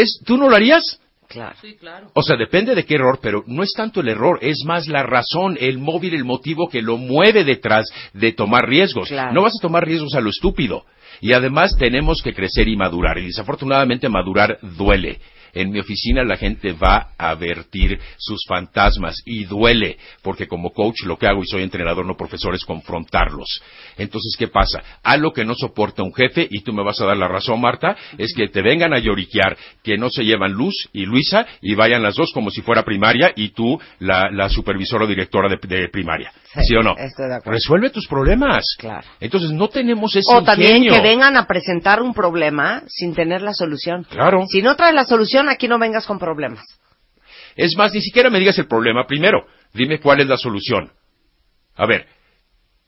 ¿Es, 0.00 0.20
¿Tú 0.24 0.36
no 0.36 0.48
lo 0.48 0.56
harías? 0.56 1.00
Claro. 1.28 1.56
Sí, 1.60 1.76
claro. 1.78 2.10
O 2.14 2.22
sea, 2.22 2.36
depende 2.36 2.74
de 2.74 2.84
qué 2.84 2.94
error, 2.94 3.18
pero 3.20 3.44
no 3.46 3.62
es 3.62 3.72
tanto 3.76 4.00
el 4.00 4.08
error, 4.08 4.38
es 4.40 4.64
más 4.64 4.88
la 4.88 5.02
razón, 5.02 5.58
el 5.60 5.78
móvil, 5.78 6.14
el 6.14 6.24
motivo 6.24 6.68
que 6.68 6.80
lo 6.80 6.96
mueve 6.96 7.44
detrás 7.44 7.86
de 8.14 8.32
tomar 8.32 8.66
riesgos. 8.66 9.08
Claro. 9.08 9.34
No 9.34 9.42
vas 9.42 9.52
a 9.58 9.62
tomar 9.62 9.84
riesgos 9.84 10.14
a 10.14 10.20
lo 10.20 10.30
estúpido. 10.30 10.84
Y 11.20 11.32
además 11.32 11.76
tenemos 11.78 12.22
que 12.22 12.32
crecer 12.32 12.68
y 12.68 12.76
madurar. 12.76 13.18
Y 13.18 13.26
desafortunadamente 13.26 14.08
madurar 14.08 14.58
duele. 14.62 15.18
En 15.52 15.70
mi 15.70 15.80
oficina 15.80 16.24
la 16.24 16.36
gente 16.36 16.72
va 16.72 17.10
a 17.18 17.34
vertir 17.34 17.98
sus 18.16 18.40
fantasmas 18.48 19.16
y 19.24 19.44
duele, 19.44 19.98
porque 20.22 20.46
como 20.46 20.70
coach 20.70 21.02
lo 21.04 21.18
que 21.18 21.26
hago 21.26 21.42
y 21.42 21.46
soy 21.46 21.62
entrenador, 21.62 22.06
no 22.06 22.16
profesor, 22.16 22.54
es 22.54 22.64
confrontarlos. 22.64 23.62
Entonces, 23.96 24.36
¿qué 24.38 24.48
pasa? 24.48 24.82
Algo 25.02 25.32
que 25.32 25.44
no 25.44 25.54
soporta 25.54 26.02
un 26.02 26.14
jefe, 26.14 26.46
y 26.50 26.60
tú 26.60 26.72
me 26.72 26.84
vas 26.84 27.00
a 27.00 27.06
dar 27.06 27.16
la 27.16 27.28
razón, 27.28 27.60
Marta, 27.60 27.96
es 28.16 28.32
que 28.34 28.48
te 28.48 28.62
vengan 28.62 28.92
a 28.92 28.98
lloriquear 28.98 29.56
que 29.82 29.96
no 29.96 30.10
se 30.10 30.24
llevan 30.24 30.52
Luz 30.52 30.88
y 30.92 31.06
Luisa 31.06 31.46
y 31.60 31.74
vayan 31.74 32.02
las 32.02 32.16
dos 32.16 32.32
como 32.32 32.50
si 32.50 32.62
fuera 32.62 32.84
primaria 32.84 33.32
y 33.34 33.50
tú 33.50 33.78
la, 34.00 34.30
la 34.30 34.48
supervisora 34.48 35.04
o 35.04 35.08
directora 35.08 35.48
de, 35.48 35.58
de 35.66 35.88
primaria. 35.88 36.32
Sí, 36.54 36.60
Sí, 36.68 36.76
o 36.76 36.82
no? 36.82 36.94
estoy 36.98 37.28
de 37.28 37.36
acuerdo. 37.36 37.52
Resuelve 37.52 37.90
tus 37.90 38.06
problemas. 38.08 38.64
Claro. 38.78 39.06
Entonces, 39.20 39.50
no 39.50 39.68
tenemos 39.68 40.14
ese 40.16 40.26
O 40.32 40.42
también 40.42 40.82
que 40.82 41.00
vengan 41.00 41.36
a 41.36 41.46
presentar 41.46 42.02
un 42.02 42.14
problema 42.14 42.82
sin 42.88 43.14
tener 43.14 43.42
la 43.42 43.52
solución. 43.52 44.04
Claro. 44.04 44.44
Si 44.50 44.62
no 44.62 44.76
traes 44.76 44.94
la 44.94 45.04
solución, 45.04 45.37
aquí 45.48 45.68
no 45.68 45.78
vengas 45.78 46.06
con 46.06 46.18
problemas. 46.18 46.64
Es 47.54 47.76
más, 47.76 47.92
ni 47.92 48.00
siquiera 48.00 48.30
me 48.30 48.38
digas 48.38 48.58
el 48.58 48.66
problema 48.66 49.06
primero. 49.06 49.46
Dime 49.74 50.00
cuál 50.00 50.20
es 50.20 50.26
la 50.26 50.36
solución. 50.36 50.90
A 51.76 51.86
ver, 51.86 52.06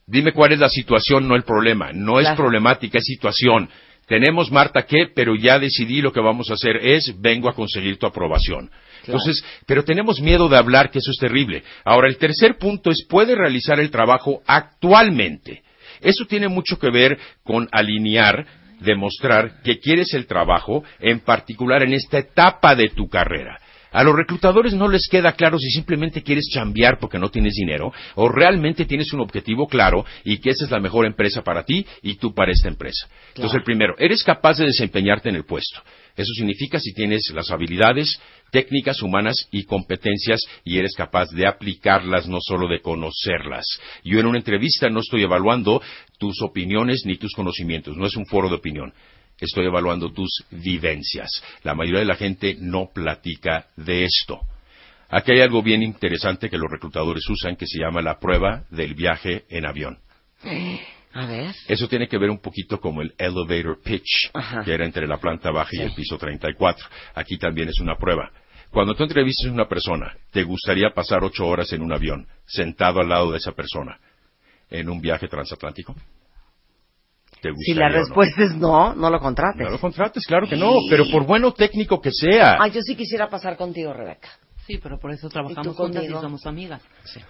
dime 0.07 0.33
cuál 0.33 0.53
es 0.53 0.59
la 0.59 0.69
situación, 0.69 1.29
no 1.29 1.37
el 1.37 1.43
problema. 1.43 1.93
No 1.93 2.19
es 2.19 2.29
problemática, 2.31 2.99
es 2.99 3.05
situación. 3.05 3.69
Tenemos, 4.07 4.51
Marta, 4.51 4.87
que, 4.87 5.07
pero 5.15 5.37
ya 5.37 5.59
decidí 5.59 6.01
lo 6.01 6.13
que 6.13 6.21
vamos 6.21 6.51
a 6.51 6.55
hacer 6.55 6.79
es, 6.79 7.15
vengo 7.21 7.49
a 7.49 7.55
conseguir 7.55 7.99
tu 7.99 8.07
aprobación. 8.07 8.71
Entonces, 9.07 9.45
pero 9.67 9.85
tenemos 9.85 10.21
miedo 10.21 10.49
de 10.49 10.57
hablar, 10.57 10.91
que 10.91 10.99
eso 10.99 11.11
es 11.11 11.17
terrible. 11.19 11.63
Ahora, 11.85 12.09
el 12.09 12.17
tercer 12.17 12.59
punto 12.59 12.91
es, 12.91 13.05
puede 13.09 13.37
realizar 13.37 13.79
el 13.79 13.91
trabajo 13.91 14.43
actualmente. 14.47 15.63
Eso 16.01 16.25
tiene 16.27 16.49
mucho 16.49 16.79
que 16.79 16.91
ver 16.91 17.19
con 17.45 17.69
alinear, 17.73 18.47
demostrar 18.81 19.63
que 19.63 19.79
quieres 19.79 20.15
el 20.15 20.27
trabajo, 20.27 20.85
en 20.99 21.21
particular 21.21 21.83
en 21.83 21.93
esta 21.93 22.19
etapa 22.19 22.75
de 22.75 22.89
tu 22.89 23.09
carrera. 23.09 23.61
A 23.93 24.05
los 24.05 24.15
reclutadores 24.15 24.75
no 24.75 24.89
les 24.89 25.09
queda 25.09 25.33
claro 25.33 25.59
si 25.59 25.71
simplemente 25.71 26.23
quieres 26.23 26.47
chambear 26.53 26.99
porque 26.99 27.19
no 27.19 27.31
tienes 27.31 27.55
dinero 27.55 27.93
o 28.15 28.29
realmente 28.29 28.85
tienes 28.85 29.13
un 29.13 29.21
objetivo 29.21 29.67
claro 29.67 30.05
y 30.25 30.39
que 30.39 30.51
esa 30.51 30.65
es 30.65 30.71
la 30.71 30.81
mejor 30.81 31.07
empresa 31.07 31.43
para 31.43 31.65
ti 31.65 31.85
y 32.03 32.17
tú 32.17 32.33
para 32.33 32.53
esta 32.53 32.69
empresa. 32.69 33.09
Entonces, 33.29 33.57
el 33.57 33.65
primero, 33.65 33.95
eres 33.99 34.23
capaz 34.23 34.59
de 34.59 34.67
desempeñarte 34.67 35.29
en 35.29 35.37
el 35.37 35.45
puesto. 35.45 35.81
Eso 36.17 36.33
significa 36.35 36.79
si 36.79 36.93
tienes 36.93 37.31
las 37.35 37.51
habilidades, 37.51 38.21
técnicas 38.51 39.03
humanas 39.03 39.49
y 39.51 39.65
competencias 39.65 40.41
y 40.65 40.79
eres 40.79 40.95
capaz 40.97 41.31
de 41.31 41.47
aplicarlas, 41.47 42.29
no 42.29 42.39
solo 42.41 42.69
de 42.69 42.81
conocerlas. 42.81 43.65
Yo 44.05 44.21
en 44.21 44.27
una 44.27 44.39
entrevista 44.39 44.89
no 44.89 45.01
estoy 45.01 45.23
evaluando 45.23 45.81
tus 46.19 46.43
opiniones 46.43 47.03
ni 47.07 47.17
tus 47.17 47.33
conocimientos, 47.33 47.97
no 47.97 48.07
es 48.07 48.17
un 48.17 48.27
foro 48.27 48.49
de 48.49 48.57
opinión. 48.57 48.93
Estoy 49.41 49.67
evaluando 49.67 50.13
tus 50.13 50.45
vivencias. 50.51 51.31
La 51.63 51.75
mayoría 51.75 52.01
de 52.01 52.07
la 52.07 52.17
gente 52.17 52.57
no 52.59 52.91
platica 52.93 53.67
de 53.77 54.05
esto. 54.05 54.41
Aquí 55.09 55.33
hay 55.33 55.41
algo 55.41 55.63
bien 55.63 55.83
interesante 55.83 56.49
que 56.49 56.59
los 56.59 56.71
reclutadores 56.71 57.29
usan 57.29 57.57
que 57.57 57.67
se 57.67 57.79
llama 57.81 58.03
la 58.03 58.19
prueba 58.19 58.65
del 58.71 58.95
viaje 58.95 59.45
en 59.49 59.67
avión. 59.67 59.99
A 61.13 61.27
ver. 61.27 61.55
Eso 61.67 61.89
tiene 61.89 62.07
que 62.07 62.19
ver 62.19 62.31
un 62.31 62.41
poquito 62.41 62.79
como 62.81 63.03
el 63.03 63.13
elevator 63.19 63.81
pitch, 63.83 64.31
Ajá. 64.33 64.63
que 64.63 64.73
era 64.73 64.85
entre 64.85 65.09
la 65.09 65.19
planta 65.19 65.51
baja 65.51 65.71
y 65.73 65.81
el 65.81 65.93
piso 65.93 66.17
34. 66.17 66.87
Aquí 67.15 67.37
también 67.37 67.69
es 67.69 67.81
una 67.81 67.97
prueba. 67.97 68.31
Cuando 68.71 68.95
tú 68.95 69.03
entrevistas 69.03 69.51
a 69.51 69.53
una 69.53 69.69
persona, 69.69 70.17
¿te 70.31 70.45
gustaría 70.45 70.91
pasar 70.91 71.25
ocho 71.25 71.45
horas 71.47 71.73
en 71.73 71.83
un 71.83 71.93
avión, 71.93 72.29
sentado 72.47 73.01
al 73.01 73.09
lado 73.09 73.33
de 73.33 73.39
esa 73.39 73.51
persona, 73.51 73.99
en 74.71 74.89
un 74.89 75.01
viaje 75.01 75.27
transatlántico? 75.27 75.97
¿Te 77.41 77.53
Si 77.57 77.75
la 77.75 77.87
o 77.87 77.89
no? 77.91 77.95
respuesta 77.97 78.43
es 78.45 78.55
no, 78.55 78.95
no 78.95 79.11
lo 79.11 79.19
contrates. 79.21 79.63
No 79.65 79.71
lo 79.71 79.79
contrates, 79.81 80.27
claro 80.27 80.47
que 80.49 80.57
no, 80.57 80.73
pero 80.91 81.05
por 81.11 81.25
bueno 81.27 81.53
técnico 81.53 82.01
que 82.01 82.11
sea. 82.13 82.59
Ay, 82.61 82.71
yo 82.73 82.81
sí 82.83 82.95
quisiera 82.95 83.29
pasar 83.29 83.57
contigo, 83.57 83.93
Rebeca. 83.93 84.29
Sí, 84.67 84.79
pero 84.81 84.99
por 85.01 85.11
eso 85.11 85.27
¿Y 85.27 85.31
trabajamos 85.31 85.67
tú 85.77 85.83
juntas 85.83 86.05
y 86.05 86.09
somos 86.09 86.47
amigas. 86.47 86.81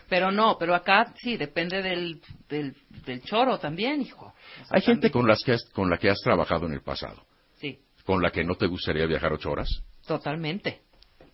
Pero 0.09 0.31
no, 0.31 0.57
pero 0.59 0.75
acá 0.75 1.15
sí, 1.23 1.37
depende 1.39 1.81
del, 1.81 2.21
del, 2.49 2.75
del 3.07 3.23
choro 3.23 3.59
también, 3.59 4.03
hijo. 4.03 4.27
O 4.27 4.65
sea, 4.65 4.67
Hay 4.71 4.83
gente 4.83 5.09
también- 5.09 5.13
con, 5.13 5.29
las 5.29 5.43
que 5.43 5.53
has, 5.53 5.65
con 5.73 5.89
la 5.89 5.97
que 5.97 6.11
has 6.11 6.21
trabajado 6.21 6.67
en 6.67 6.73
el 6.75 6.83
pasado, 6.83 7.23
Sí, 7.59 7.79
con 8.05 8.21
la 8.21 8.31
que 8.31 8.45
no 8.45 8.57
te 8.57 8.67
gustaría 8.67 9.07
viajar 9.07 9.33
ocho 9.33 9.51
horas. 9.51 9.69
totalmente. 10.07 10.81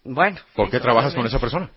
Bueno, 0.05 0.37
¿Por 0.55 0.67
Sí, 0.67 0.73
qué 0.73 0.81
trabajas 0.81 1.15
con 1.15 1.25
totalmente. 1.25 1.37
esa 1.37 1.41
persona? 1.41 1.71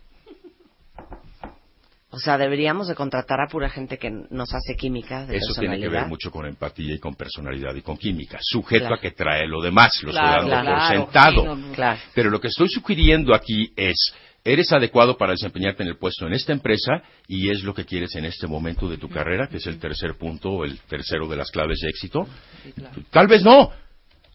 O 2.12 2.18
sea, 2.20 2.38
deberíamos 2.38 2.88
de 2.88 2.96
contratar 2.96 3.40
a 3.40 3.48
pura 3.48 3.70
gente 3.70 3.98
que 3.98 4.10
nos 4.32 4.54
hace 4.54 4.76
química 4.76 5.26
de 5.28 5.38
Eso 5.38 5.54
tiene 5.60 5.80
que 5.80 5.90
ver 5.90 6.08
mucho 6.08 6.32
con 6.32 6.46
empatía 6.48 6.96
y 6.96 7.00
con 7.00 7.14
personalidad 7.16 7.76
y 7.76 7.82
con 7.82 7.98
química, 7.98 8.40
sujeto 8.42 8.82
Claro. 8.88 8.96
a 8.96 9.00
que 9.00 9.12
trae 9.12 9.48
lo 9.48 9.62
demás, 9.62 9.92
lo 10.04 10.12
Claro, 10.12 10.38
estoy 10.44 10.50
dando 10.52 10.72
por 10.72 10.88
sentado. 10.88 11.42
sí, 11.42 11.48
no, 11.48 11.56
no. 11.56 11.74
Claro. 11.74 12.00
Pero 12.16 12.30
lo 12.32 12.42
que 12.42 12.48
estoy 12.48 12.68
sugiriendo 12.70 13.36
aquí 13.36 13.72
es, 13.76 13.96
eres 14.44 14.72
adecuado 14.72 15.18
para 15.18 15.34
desempeñarte 15.34 15.84
en 15.84 15.90
el 15.90 15.98
puesto 15.98 16.26
en 16.26 16.34
esta 16.34 16.52
empresa 16.52 17.04
y 17.28 17.52
es 17.52 17.64
lo 17.64 17.74
que 17.76 17.86
quieres 17.86 18.16
en 18.16 18.26
este 18.26 18.48
momento 18.48 18.90
de 18.90 18.98
tu 18.98 19.08
carrera, 19.10 19.48
que 19.48 19.58
es 19.58 19.68
el 19.68 19.78
tercer 19.80 20.16
punto 20.18 20.50
o 20.50 20.66
el 20.66 20.80
tercero 20.82 21.28
de 21.28 21.36
las 21.38 21.52
claves 21.52 21.80
de 21.82 21.90
éxito. 21.90 22.28
Sí. 22.64 22.74
Tal 23.12 23.28
vez 23.28 23.44
no. 23.44 23.72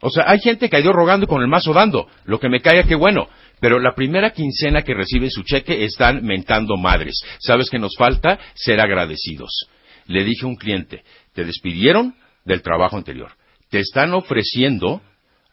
O 0.06 0.10
sea, 0.10 0.24
hay 0.26 0.38
gente 0.38 0.68
que 0.68 0.76
ha 0.76 0.80
ido 0.80 0.92
rogando 0.92 1.26
con 1.26 1.40
el 1.40 1.48
mazo 1.48 1.72
dando. 1.72 2.06
Lo 2.24 2.38
que 2.38 2.48
me 2.48 2.60
caiga, 2.60 2.82
qué 2.84 2.94
bueno. 2.94 3.28
Pero 3.60 3.78
la 3.78 3.94
primera 3.94 4.30
quincena 4.30 4.82
que 4.82 4.92
reciben 4.94 5.30
su 5.30 5.42
cheque 5.44 5.84
están 5.84 6.22
mentando 6.24 6.76
madres. 6.76 7.14
¿Sabes 7.38 7.70
que 7.70 7.78
nos 7.78 7.96
falta? 7.96 8.38
Ser 8.54 8.80
agradecidos. 8.80 9.66
Le 10.06 10.22
dije 10.24 10.44
a 10.44 10.48
un 10.48 10.56
cliente, 10.56 11.02
te 11.32 11.44
despidieron 11.44 12.14
del 12.44 12.60
trabajo 12.60 12.96
anterior. 12.96 13.32
Te 13.70 13.78
están 13.78 14.12
ofreciendo 14.12 15.00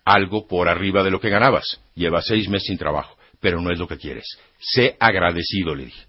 algo 0.03 0.47
por 0.47 0.67
arriba 0.67 1.03
de 1.03 1.11
lo 1.11 1.19
que 1.21 1.29
ganabas. 1.29 1.79
Llevas 1.95 2.25
seis 2.25 2.49
meses 2.49 2.67
sin 2.67 2.77
trabajo, 2.77 3.15
pero 3.39 3.61
no 3.61 3.71
es 3.71 3.79
lo 3.79 3.87
que 3.87 3.97
quieres. 3.97 4.25
Sé 4.59 4.97
agradecido, 4.99 5.73
le 5.75 5.85
dije. 5.85 6.03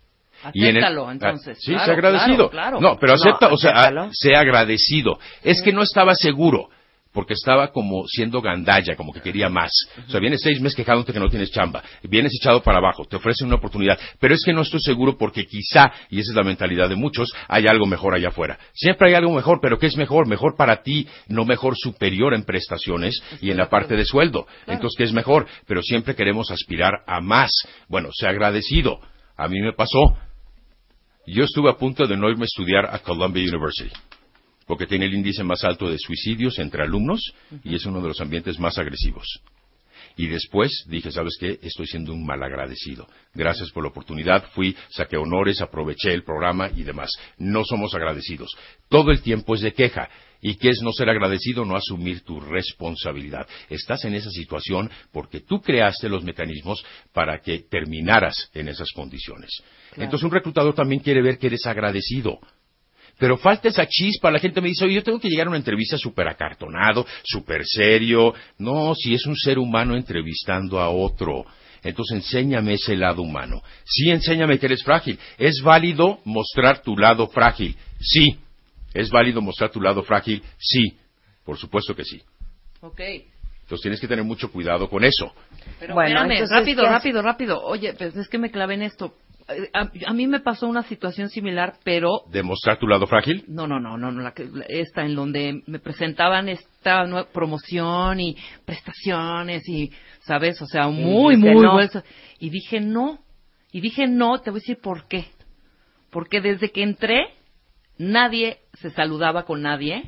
Y 0.55 0.63
en 0.67 0.77
el- 0.77 0.83
Acéptalo, 0.83 1.09
ah, 1.09 1.13
entonces. 1.13 1.59
Sí, 1.61 1.71
Claro, 1.73 1.85
sé 1.85 1.93
agradecido. 1.93 2.51
claro, 2.51 2.79
claro. 2.79 2.81
No, 2.81 2.99
pero 2.99 3.13
No, 3.15 3.21
acepta, 3.21 3.47
o 3.53 3.57
sea, 3.57 3.71
acéptalo. 3.73 4.09
sé 4.13 4.35
agradecido. 4.35 5.19
Es 5.45 5.63
que 5.63 5.73
no 5.73 5.83
estaba 5.83 6.17
seguro, 6.17 6.69
porque 7.13 7.35
estaba 7.35 7.73
como 7.73 8.07
siendo 8.07 8.41
gandalla, 8.41 8.97
como 8.97 9.13
que 9.13 9.21
quería 9.21 9.49
más. 9.49 9.73
O 10.07 10.11
sea, 10.11 10.21
vienes 10.21 10.41
seis 10.43 10.61
meses 10.61 10.77
quejándote 10.77 11.13
que 11.13 11.21
no 11.21 11.29
tienes 11.29 11.51
chamba, 11.51 11.83
vienes 12.03 12.33
echado 12.41 12.63
para 12.63 12.79
abajo, 12.79 13.05
te 13.05 13.17
ofrecen 13.17 13.47
una 13.49 13.57
oportunidad, 13.57 13.99
pero 14.19 14.35
es 14.35 14.43
que 14.45 14.53
no 14.53 14.63
estoy 14.63 14.81
seguro 14.81 15.17
porque 15.17 15.47
quizá, 15.47 15.93
y 16.11 16.21
esa 16.21 16.33
es 16.33 16.37
la 16.37 16.43
mentalidad 16.43 16.89
de 16.89 16.97
muchos, 16.97 17.33
hay 17.49 17.67
algo 17.67 17.87
mejor 17.87 18.15
allá 18.15 18.29
afuera. 18.29 18.59
Siempre 18.73 19.09
hay 19.09 19.15
algo 19.15 19.33
mejor, 19.35 19.61
pero 19.61 19.79
¿qué 19.79 19.87
es 19.87 19.97
mejor? 19.97 20.27
Mejor 20.27 20.57
para 20.57 20.83
ti, 20.83 21.07
no 21.29 21.45
mejor 21.45 21.77
superior 21.77 22.35
en 22.35 22.45
prestaciones 22.45 23.23
y 23.41 23.51
en 23.51 23.57
la 23.57 23.69
parte 23.69 23.97
de 23.97 24.05
sueldo. 24.05 24.47
Entonces, 24.67 24.97
¿qué 24.97 25.05
es 25.05 25.13
mejor? 25.13 25.47
Pero 25.67 25.83
siempre 25.83 26.15
queremos 26.15 26.51
aspirar 26.51 27.03
a 27.07 27.21
más. 27.21 27.51
Bueno, 27.89 28.09
sea 28.13 28.31
agradecido. 28.31 29.01
A 29.37 29.49
mí 29.49 29.61
me 29.61 29.73
pasó. 29.73 30.17
Yo 31.27 31.45
estuve 31.45 31.71
a 31.71 31.75
punto 31.75 32.07
de 32.07 32.17
no 32.17 32.29
irme 32.29 32.45
a 32.45 32.47
estudiar 32.47 32.87
a 32.93 32.99
Columbia 32.99 33.43
University, 33.43 33.91
porque 34.67 34.87
tiene 34.87 35.07
el 35.07 35.15
índice 35.15 35.43
más 35.45 35.65
alto 35.65 35.89
de 35.89 35.99
suicidios 35.99 36.59
entre 36.59 36.83
alumnos 36.83 37.33
y 37.65 37.75
es 37.75 37.87
uno 37.87 38.01
de 38.01 38.09
los 38.09 38.21
ambientes 38.21 38.59
más 38.59 38.79
agresivos. 38.79 39.43
Y 40.17 40.27
después 40.27 40.85
dije, 40.89 41.11
¿sabes 41.11 41.37
qué? 41.39 41.59
Estoy 41.63 41.87
siendo 41.87 42.13
un 42.13 42.25
malagradecido. 42.25 43.09
Gracias 43.35 43.71
por 43.71 43.83
la 43.83 43.91
oportunidad. 43.91 44.45
Fui, 44.53 44.77
saqué 44.91 45.17
honores, 45.17 45.61
aproveché 45.61 46.13
el 46.13 46.25
programa 46.25 46.71
y 46.75 46.83
demás. 46.83 47.11
No 47.39 47.65
somos 47.65 47.95
agradecidos. 47.95 48.51
Todo 48.89 49.11
el 49.11 49.23
tiempo 49.23 49.55
es 49.55 49.63
de 49.63 49.73
queja. 49.73 50.11
¿Y 50.45 50.57
qué 50.57 50.71
es 50.71 50.83
no 50.83 50.93
ser 50.93 51.09
agradecido? 51.09 51.65
No 51.65 51.77
asumir 51.77 52.23
tu 52.23 52.41
responsabilidad. 52.41 53.47
Estás 53.71 54.05
en 54.05 54.15
esa 54.15 54.31
situación 54.31 54.91
porque 55.13 55.41
tú 55.41 55.63
creaste 55.63 56.09
los 56.09 56.25
mecanismos 56.25 56.85
para 57.13 57.41
que 57.41 57.61
terminaras 57.61 58.51
en 58.53 58.69
esas 58.69 58.91
condiciones. 58.93 59.51
Entonces 59.97 60.25
un 60.25 60.33
reclutador 60.33 60.75
también 60.75 61.01
quiere 61.01 61.23
ver 61.23 61.39
que 61.39 61.47
eres 61.47 61.65
agradecido. 61.67 62.41
Pero 63.23 63.37
falta 63.37 63.69
esa 63.69 63.87
chispa. 63.87 64.33
La 64.33 64.41
gente 64.41 64.61
me 64.61 64.67
dice, 64.67 64.85
oye, 64.85 64.97
yo 64.97 65.05
tengo 65.05 65.21
que 65.21 65.29
llegar 65.29 65.47
a 65.47 65.51
una 65.51 65.57
entrevista 65.57 65.97
súper 65.97 66.27
acartonado, 66.27 67.07
súper 67.23 67.63
serio. 67.65 68.35
No, 68.59 68.97
si 68.97 69.15
es 69.15 69.25
un 69.27 69.37
ser 69.37 69.61
humano 69.61 69.95
entrevistando 69.95 70.81
a 70.81 70.91
otro. 70.91 71.45
Entonces 71.85 72.17
enséñame 72.17 72.75
ese 72.75 72.97
lado 72.97 73.23
humano. 73.23 73.63
Sí, 73.85 74.11
enséñame 74.11 74.59
que 74.59 74.67
eres 74.67 74.83
frágil. 74.83 75.21
¿Es 75.39 75.63
válido 75.63 76.19
mostrar 76.25 76.83
tu 76.83 76.97
lado 76.97 77.29
frágil? 77.29 77.77
Sí. 78.01 78.41
¿Es 78.93 79.09
válido 79.09 79.41
mostrar 79.41 79.71
tu 79.71 79.81
lado 79.81 80.03
frágil? 80.03 80.43
Sí. 80.59 80.99
Por 81.45 81.57
supuesto 81.57 81.95
que 81.95 82.03
sí. 82.03 82.21
Ok. 82.81 83.03
Entonces 83.63 83.83
tienes 83.83 84.01
que 84.01 84.09
tener 84.09 84.25
mucho 84.25 84.51
cuidado 84.51 84.91
con 84.91 85.05
eso. 85.05 85.33
Pero 85.79 85.95
Bueno, 85.95 86.09
espérame, 86.09 86.33
entonces, 86.33 86.59
rápido, 86.59 86.85
rápido, 86.87 87.23
rápido. 87.23 87.63
Oye, 87.63 87.95
pues 87.95 88.17
es 88.17 88.29
que 88.29 88.39
me 88.39 88.51
clavé 88.51 88.75
en 88.75 88.83
esto. 88.83 89.15
A, 89.73 89.91
a 90.07 90.13
mí 90.13 90.27
me 90.27 90.41
pasó 90.41 90.67
una 90.67 90.83
situación 90.85 91.29
similar, 91.29 91.75
pero 91.85 92.23
¿Demostrar 92.31 92.79
tu 92.79 92.87
lado 92.87 93.07
frágil? 93.07 93.45
no, 93.49 93.67
no, 93.67 93.79
no, 93.81 93.97
no, 93.97 94.11
no 94.13 94.21
la 94.23 94.33
que, 94.33 94.49
esta 94.69 95.05
en 95.05 95.15
donde 95.15 95.63
me 95.67 95.79
presentaban 95.79 96.49
esta 96.49 97.05
nueva 97.07 97.29
promoción 97.33 98.21
y 98.21 98.37
prestaciones 98.65 99.63
y, 99.69 99.91
¿sabes? 100.21 100.61
O 100.63 100.67
sea, 100.67 100.89
muy, 100.89 101.37
muy 101.37 101.55
no. 101.55 101.73
bueno. 101.73 102.03
Y 102.39 102.51
dije 102.51 102.81
no. 102.81 103.19
Y 103.73 103.81
dije 103.81 104.07
no, 104.07 104.41
te 104.41 104.51
voy 104.51 104.59
a 104.59 104.61
decir 104.61 104.79
por 104.83 105.07
qué. 105.09 105.27
Porque 106.11 106.41
desde 106.41 106.71
que 106.71 106.83
entré, 106.83 107.29
nadie 107.99 108.59
se 108.75 108.91
saludaba 108.91 109.45
con 109.45 109.63
nadie. 109.63 110.03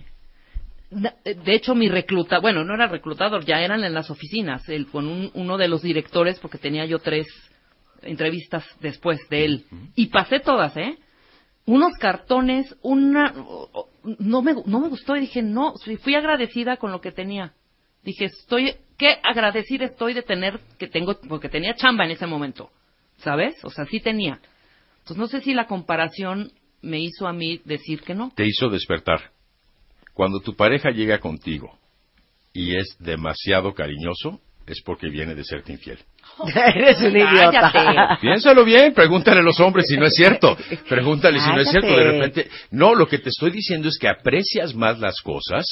Na- 0.90 1.14
De 1.24 1.54
hecho, 1.54 1.74
mi 1.74 1.88
recluta, 1.88 2.38
bueno, 2.40 2.62
no 2.64 2.74
era 2.74 2.86
reclutador, 2.88 3.44
ya 3.44 3.60
eran 3.60 3.82
en 3.84 3.94
las 3.94 4.10
oficinas, 4.10 4.68
él, 4.68 4.86
con 4.88 5.08
un- 5.08 5.30
uno 5.34 5.56
de 5.56 5.68
los 5.68 5.82
directores, 5.82 6.38
porque 6.40 6.58
tenía 6.58 6.84
yo 6.84 6.98
tres 6.98 7.26
entrevistas 8.04 8.64
después 8.80 9.18
de 9.28 9.44
él. 9.44 9.64
Y 9.94 10.06
pasé 10.06 10.40
todas, 10.40 10.76
¿eh? 10.76 10.98
Unos 11.66 11.94
cartones, 11.98 12.74
una... 12.82 13.32
No 14.18 14.42
me, 14.42 14.54
no 14.66 14.80
me 14.80 14.88
gustó 14.88 15.16
y 15.16 15.20
dije, 15.20 15.42
no, 15.42 15.74
fui 16.02 16.14
agradecida 16.14 16.76
con 16.76 16.92
lo 16.92 17.00
que 17.00 17.10
tenía. 17.10 17.52
Dije, 18.02 18.26
estoy, 18.26 18.74
qué 18.98 19.16
agradecida 19.22 19.86
estoy 19.86 20.12
de 20.12 20.22
tener, 20.22 20.60
que 20.78 20.88
tengo, 20.88 21.18
porque 21.28 21.48
tenía 21.48 21.74
chamba 21.74 22.04
en 22.04 22.10
ese 22.10 22.26
momento, 22.26 22.70
¿sabes? 23.16 23.54
O 23.64 23.70
sea, 23.70 23.86
sí 23.86 24.00
tenía. 24.00 24.40
Entonces, 24.98 25.16
no 25.16 25.26
sé 25.26 25.40
si 25.40 25.54
la 25.54 25.66
comparación 25.66 26.52
me 26.82 27.00
hizo 27.00 27.26
a 27.26 27.32
mí 27.32 27.60
decir 27.64 28.02
que 28.02 28.14
no. 28.14 28.30
Te 28.34 28.46
hizo 28.46 28.68
despertar. 28.68 29.32
Cuando 30.12 30.40
tu 30.40 30.54
pareja 30.54 30.90
llega 30.90 31.18
contigo 31.18 31.78
y 32.52 32.76
es 32.76 32.96
demasiado 33.00 33.74
cariñoso, 33.74 34.40
es 34.66 34.80
porque 34.82 35.08
viene 35.08 35.34
de 35.34 35.44
serte 35.44 35.72
infiel. 35.72 35.98
Eres 36.54 37.00
un 37.00 37.16
idiota. 37.16 37.70
Cállate. 37.72 38.20
Piénsalo 38.20 38.64
bien, 38.64 38.92
pregúntale 38.92 39.40
a 39.40 39.42
los 39.42 39.58
hombres 39.60 39.86
si 39.88 39.96
no 39.96 40.06
es 40.06 40.14
cierto. 40.14 40.56
Pregúntale 40.88 41.40
si 41.40 41.48
no 41.48 41.60
es 41.60 41.68
cierto. 41.68 41.88
De 41.88 42.04
repente, 42.04 42.50
no, 42.70 42.94
lo 42.94 43.06
que 43.06 43.18
te 43.18 43.28
estoy 43.28 43.50
diciendo 43.50 43.88
es 43.88 43.98
que 43.98 44.08
aprecias 44.08 44.74
más 44.74 44.98
las 44.98 45.20
cosas 45.20 45.64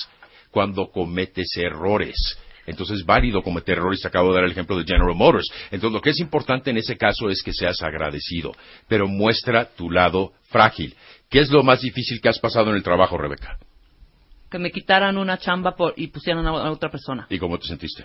cuando 0.51 0.91
cometes 0.91 1.57
errores. 1.57 2.39
Entonces 2.67 3.01
es 3.01 3.07
válido 3.07 3.43
cometer 3.43 3.79
errores. 3.79 4.01
Te 4.01 4.09
acabo 4.09 4.29
de 4.29 4.35
dar 4.37 4.45
el 4.45 4.53
ejemplo 4.53 4.77
de 4.77 4.85
General 4.85 5.15
Motors. 5.15 5.51
Entonces 5.71 5.93
lo 5.93 6.01
que 6.01 6.11
es 6.11 6.21
importante 6.21 6.71
en 6.71 6.77
ese 6.77 6.97
caso 6.97 7.29
es 7.29 7.43
que 7.43 7.53
seas 7.53 7.83
agradecido, 7.83 8.53
pero 8.89 9.09
muestra 9.09 9.65
tu 9.65 9.91
lado 9.91 10.33
frágil. 10.45 10.95
¿Qué 11.29 11.41
es 11.41 11.51
lo 11.51 11.63
más 11.63 11.81
difícil 11.81 12.21
que 12.21 12.29
has 12.29 12.39
pasado 12.39 12.71
en 12.71 12.77
el 12.77 12.83
trabajo, 12.83 13.19
Rebeca? 13.19 13.59
Que 14.51 14.59
me 14.59 14.71
quitaran 14.71 15.17
una 15.17 15.39
chamba 15.39 15.75
por, 15.75 15.95
y 15.97 16.09
pusieran 16.09 16.47
a 16.47 16.51
a 16.51 16.71
otra 16.71 16.91
persona. 16.91 17.27
¿Y 17.31 17.39
cómo 17.39 17.59
te 17.59 17.67
sentiste? 17.67 18.05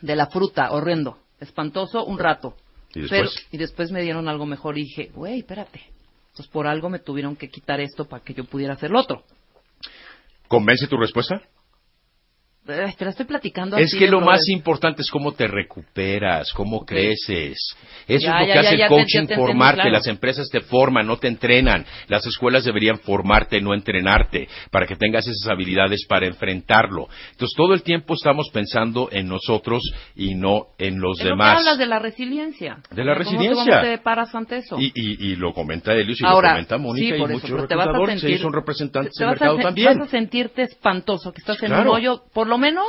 De 0.00 0.16
la 0.16 0.26
fruta, 0.26 0.72
horrendo. 0.72 1.18
Espantoso 1.42 2.04
un 2.04 2.18
rato. 2.18 2.54
¿Y 2.94 3.00
después? 3.02 3.20
Pero- 3.34 3.46
y 3.52 3.56
después 3.58 3.90
me 3.90 4.02
dieron 4.02 4.28
algo 4.28 4.46
mejor 4.46 4.78
y 4.78 4.82
dije, 4.84 5.10
güey, 5.14 5.40
espérate. 5.40 5.80
Entonces 6.30 6.46
por 6.52 6.66
algo 6.66 6.88
me 6.88 6.98
tuvieron 6.98 7.36
que 7.36 7.48
quitar 7.50 7.80
esto 7.80 8.06
para 8.06 8.22
que 8.24 8.34
yo 8.34 8.44
pudiera 8.44 8.74
hacer 8.74 8.90
lo 8.90 9.00
otro. 9.00 9.24
¿Convence 10.48 10.86
tu 10.86 10.96
respuesta? 10.96 11.42
Te 12.64 13.04
la 13.04 13.10
estoy 13.10 13.26
platicando 13.26 13.76
Es 13.76 13.86
así 13.86 13.98
que 13.98 14.06
lo 14.06 14.20
más 14.20 14.38
brother. 14.38 14.52
importante 14.56 15.02
es 15.02 15.10
cómo 15.10 15.32
te 15.32 15.48
recuperas, 15.48 16.52
cómo 16.52 16.84
creces. 16.84 17.56
Eso 18.06 18.26
Ya, 18.26 18.40
es 18.40 18.40
lo 18.40 18.46
ya, 18.46 18.46
que 18.46 18.54
ya, 18.54 18.60
hace 18.60 18.74
el 18.82 18.88
coaching, 18.88 19.26
te 19.26 19.34
formarte. 19.34 19.74
claro. 19.80 19.90
Las 19.90 20.06
empresas 20.06 20.48
te 20.48 20.60
forman, 20.60 21.04
no 21.08 21.16
te 21.16 21.26
entrenan. 21.26 21.84
Las 22.06 22.24
escuelas 22.24 22.64
deberían 22.64 22.98
formarte, 23.00 23.60
no 23.60 23.74
entrenarte, 23.74 24.46
para 24.70 24.86
que 24.86 24.94
tengas 24.94 25.26
esas 25.26 25.48
habilidades 25.50 26.06
para 26.08 26.26
enfrentarlo. 26.28 27.08
Entonces, 27.32 27.56
todo 27.56 27.74
el 27.74 27.82
tiempo 27.82 28.14
estamos 28.14 28.48
pensando 28.52 29.08
en 29.10 29.26
nosotros 29.26 29.82
y 30.14 30.34
no 30.36 30.66
en 30.78 31.00
los 31.00 31.18
que 31.18 31.24
demás. 31.30 31.58
hablas 31.58 31.78
de 31.78 31.86
la 31.86 31.98
resiliencia. 31.98 32.76
De 32.92 33.04
la 33.04 33.14
¿Cómo 33.14 33.24
resiliencia. 33.24 33.64
¿Cómo 33.80 33.82
te 33.82 33.98
paras 33.98 34.32
ante 34.36 34.58
eso? 34.58 34.78
Y, 34.78 34.92
y, 34.94 35.32
y 35.32 35.34
lo 35.36 35.52
comenta 35.52 35.92
Elios 35.94 36.20
y 36.20 36.24
Ahora, 36.24 36.50
lo 36.50 36.54
comenta 36.54 36.78
Mónica 36.78 37.06
sí, 37.06 37.10
y 37.10 37.24
eso, 37.24 37.26
muchos 37.32 37.50
pero 37.50 37.56
a 37.58 37.66
reclutadores. 37.66 38.20
sentir, 38.20 38.38
son 38.38 38.52
representantes 38.52 39.14
te 39.14 39.24
del 39.24 39.28
a 39.28 39.32
mercado 39.32 39.56
se- 39.56 39.62
también. 39.64 39.98
Vas 39.98 40.06
a 40.06 40.10
sentirte 40.12 40.62
espantoso, 40.62 41.32
que 41.32 41.40
estás 41.40 41.60
en 41.64 41.68
Claro. 41.70 41.90
un 41.90 41.96
hoyo, 41.96 42.22
por 42.32 42.51
lo 42.52 42.58
menos 42.58 42.86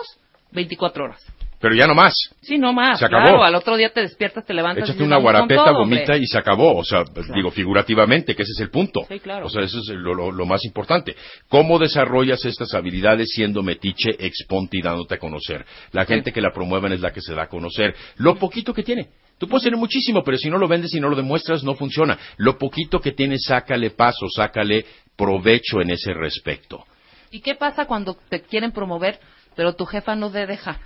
24 0.52 1.06
horas. 1.06 1.22
Pero 1.60 1.76
ya 1.76 1.88
no 1.88 1.96
más. 1.96 2.14
Sí, 2.42 2.58
no 2.58 2.74
más. 2.74 3.00
Se 3.00 3.06
acabó. 3.06 3.24
Claro, 3.24 3.44
al 3.46 3.56
otro 3.56 3.78
día 3.78 3.90
te 3.94 4.02
despiertas, 4.02 4.46
te 4.46 4.54
levantas 4.54 4.82
y 4.82 4.84
Échate 4.84 4.94
dices, 4.98 5.08
una 5.08 5.16
"Vamos 5.16 5.24
con 5.32 5.34
guarapeta, 5.48 5.64
todo, 5.64 5.80
vomita 5.80 6.02
hombre". 6.12 6.18
y 6.20 6.28
se 6.28 6.38
acabó. 6.38 6.76
O 6.76 6.84
sea, 6.84 7.06
digo 7.34 7.52
figurativamente, 7.52 8.36
que 8.36 8.44
ese 8.44 8.52
es 8.52 8.60
el 8.60 8.70
punto. 8.70 9.00
Sí, 9.08 9.20
claro. 9.22 9.46
O 9.46 9.50
sea, 9.50 9.62
eso 9.64 9.80
es 9.80 9.88
lo, 9.88 10.14
lo- 10.14 10.32
lo 10.34 10.46
más 10.46 10.66
importante. 10.66 11.16
¿Cómo 11.48 11.80
desarrollas 11.80 12.44
estas 12.44 12.74
habilidades 12.74 13.30
siendo 13.34 13.64
metiche, 13.64 14.10
exponte 14.20 14.78
y 14.78 14.82
dándote 14.82 15.16
a 15.16 15.20
conocer? 15.20 15.66
La 15.94 16.04
gente 16.04 16.34
que 16.34 16.42
la 16.42 16.52
promueven 16.52 16.92
es 16.92 17.00
la 17.00 17.14
que 17.14 17.22
se 17.22 17.34
da 17.34 17.44
a 17.44 17.48
conocer. 17.48 17.96
Lo 18.18 18.36
poquito 18.36 18.74
que 18.74 18.84
tiene. 18.84 19.08
Tú 19.38 19.48
puedes 19.48 19.64
tener 19.64 19.80
muchísimo, 19.80 20.22
pero 20.22 20.38
si 20.38 20.50
no 20.50 20.58
lo 20.58 20.68
vendes 20.68 20.94
y 20.94 21.00
no 21.00 21.08
lo 21.08 21.16
demuestras, 21.16 21.64
no 21.64 21.76
funciona. 21.76 22.20
Lo 22.36 22.58
poquito 22.58 23.00
que 23.00 23.14
tienes, 23.14 23.46
sácale 23.48 23.92
paso, 23.92 24.28
sácale 24.30 24.86
provecho 25.16 25.80
en 25.80 25.92
ese 25.92 26.14
respecto. 26.14 26.84
¿Y 27.32 27.40
qué 27.40 27.56
pasa 27.56 27.86
cuando 27.86 28.16
te 28.30 28.42
quieren 28.42 28.72
promover, 28.74 29.18
pero 29.56 29.74
tu 29.76 29.86
jefa 29.86 30.16
no 30.16 30.32
te 30.32 30.46
deja? 30.46 30.80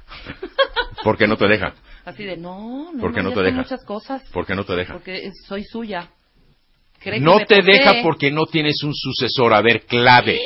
¿Por 1.03 1.17
qué 1.17 1.27
no 1.27 1.37
te 1.37 1.47
deja? 1.47 1.73
Así 2.05 2.23
de, 2.23 2.37
no, 2.37 2.91
no, 2.93 2.99
¿Por 3.01 3.13
qué 3.13 3.21
no 3.21 3.31
te 3.31 3.41
deja? 3.41 3.57
muchas 3.57 3.83
cosas. 3.85 4.23
¿Por 4.31 4.45
qué 4.45 4.55
no 4.55 4.63
te 4.65 4.75
deja? 4.75 4.93
Porque 4.93 5.29
soy 5.47 5.63
suya. 5.63 6.09
Cree 6.99 7.19
No 7.19 7.37
te 7.39 7.57
posee. 7.57 7.63
deja 7.63 7.93
porque 8.01 8.31
no 8.31 8.45
tienes 8.45 8.81
un 8.83 8.93
sucesor. 8.95 9.53
A 9.53 9.61
ver, 9.61 9.85
clave. 9.85 10.39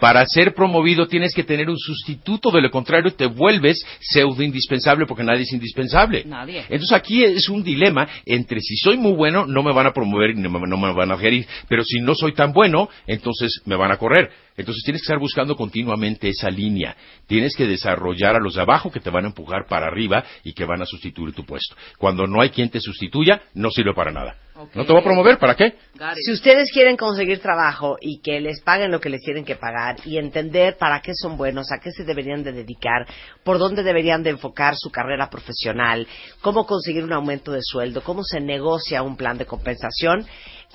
Para 0.00 0.24
ser 0.26 0.54
promovido 0.54 1.06
tienes 1.06 1.34
que 1.34 1.44
tener 1.44 1.68
un 1.68 1.78
sustituto, 1.78 2.50
de 2.50 2.62
lo 2.62 2.70
contrario 2.70 3.14
te 3.14 3.26
vuelves 3.26 3.84
pseudo 4.00 4.42
indispensable 4.42 5.06
porque 5.06 5.24
nadie 5.24 5.42
es 5.42 5.52
indispensable. 5.52 6.24
Nadie. 6.24 6.60
Entonces 6.68 6.92
aquí 6.92 7.24
es 7.24 7.48
un 7.48 7.62
dilema 7.62 8.08
entre 8.26 8.60
si 8.60 8.76
soy 8.76 8.96
muy 8.96 9.12
bueno, 9.12 9.46
no 9.46 9.62
me 9.62 9.72
van 9.72 9.86
a 9.86 9.92
promover 9.92 10.30
y 10.30 10.34
no 10.34 10.50
me, 10.50 10.66
no 10.66 10.76
me 10.76 10.92
van 10.92 11.12
a 11.12 11.18
gerir, 11.18 11.46
pero 11.68 11.84
si 11.84 12.00
no 12.00 12.14
soy 12.14 12.34
tan 12.34 12.52
bueno, 12.52 12.88
entonces 13.06 13.60
me 13.64 13.76
van 13.76 13.92
a 13.92 13.96
correr. 13.96 14.30
Entonces 14.56 14.84
tienes 14.84 15.02
que 15.02 15.06
estar 15.06 15.18
buscando 15.18 15.56
continuamente 15.56 16.28
esa 16.28 16.48
línea. 16.50 16.96
Tienes 17.26 17.56
que 17.56 17.66
desarrollar 17.66 18.36
a 18.36 18.40
los 18.40 18.54
de 18.54 18.62
abajo 18.62 18.90
que 18.90 19.00
te 19.00 19.10
van 19.10 19.24
a 19.24 19.28
empujar 19.28 19.66
para 19.68 19.86
arriba 19.86 20.24
y 20.44 20.52
que 20.52 20.64
van 20.64 20.82
a 20.82 20.86
sustituir 20.86 21.34
tu 21.34 21.44
puesto. 21.44 21.74
Cuando 21.98 22.26
no 22.26 22.40
hay 22.40 22.50
quien 22.50 22.70
te 22.70 22.80
sustituya, 22.80 23.42
no 23.54 23.70
sirve 23.70 23.94
para 23.94 24.12
nada. 24.12 24.36
No 24.54 24.86
te 24.86 24.92
va 24.92 25.00
a 25.00 25.02
promover, 25.02 25.38
¿para 25.38 25.56
qué? 25.56 25.74
Si 26.14 26.30
ustedes 26.30 26.70
quieren 26.70 26.96
conseguir 26.96 27.40
trabajo 27.40 27.96
y 28.00 28.20
que 28.20 28.40
les 28.40 28.60
paguen 28.62 28.92
lo 28.92 29.00
que 29.00 29.08
les 29.08 29.20
tienen 29.20 29.44
que 29.44 29.56
pagar 29.56 29.96
y 30.04 30.16
entender 30.16 30.76
para 30.76 31.00
qué 31.00 31.12
son 31.12 31.36
buenos, 31.36 31.72
a 31.72 31.80
qué 31.80 31.90
se 31.90 32.04
deberían 32.04 32.44
de 32.44 32.52
dedicar, 32.52 33.04
por 33.42 33.58
dónde 33.58 33.82
deberían 33.82 34.22
de 34.22 34.30
enfocar 34.30 34.74
su 34.76 34.90
carrera 34.90 35.28
profesional, 35.28 36.06
cómo 36.40 36.66
conseguir 36.66 37.02
un 37.02 37.12
aumento 37.12 37.50
de 37.50 37.62
sueldo, 37.62 38.02
cómo 38.04 38.22
se 38.22 38.40
negocia 38.40 39.02
un 39.02 39.16
plan 39.16 39.38
de 39.38 39.46
compensación, 39.46 40.24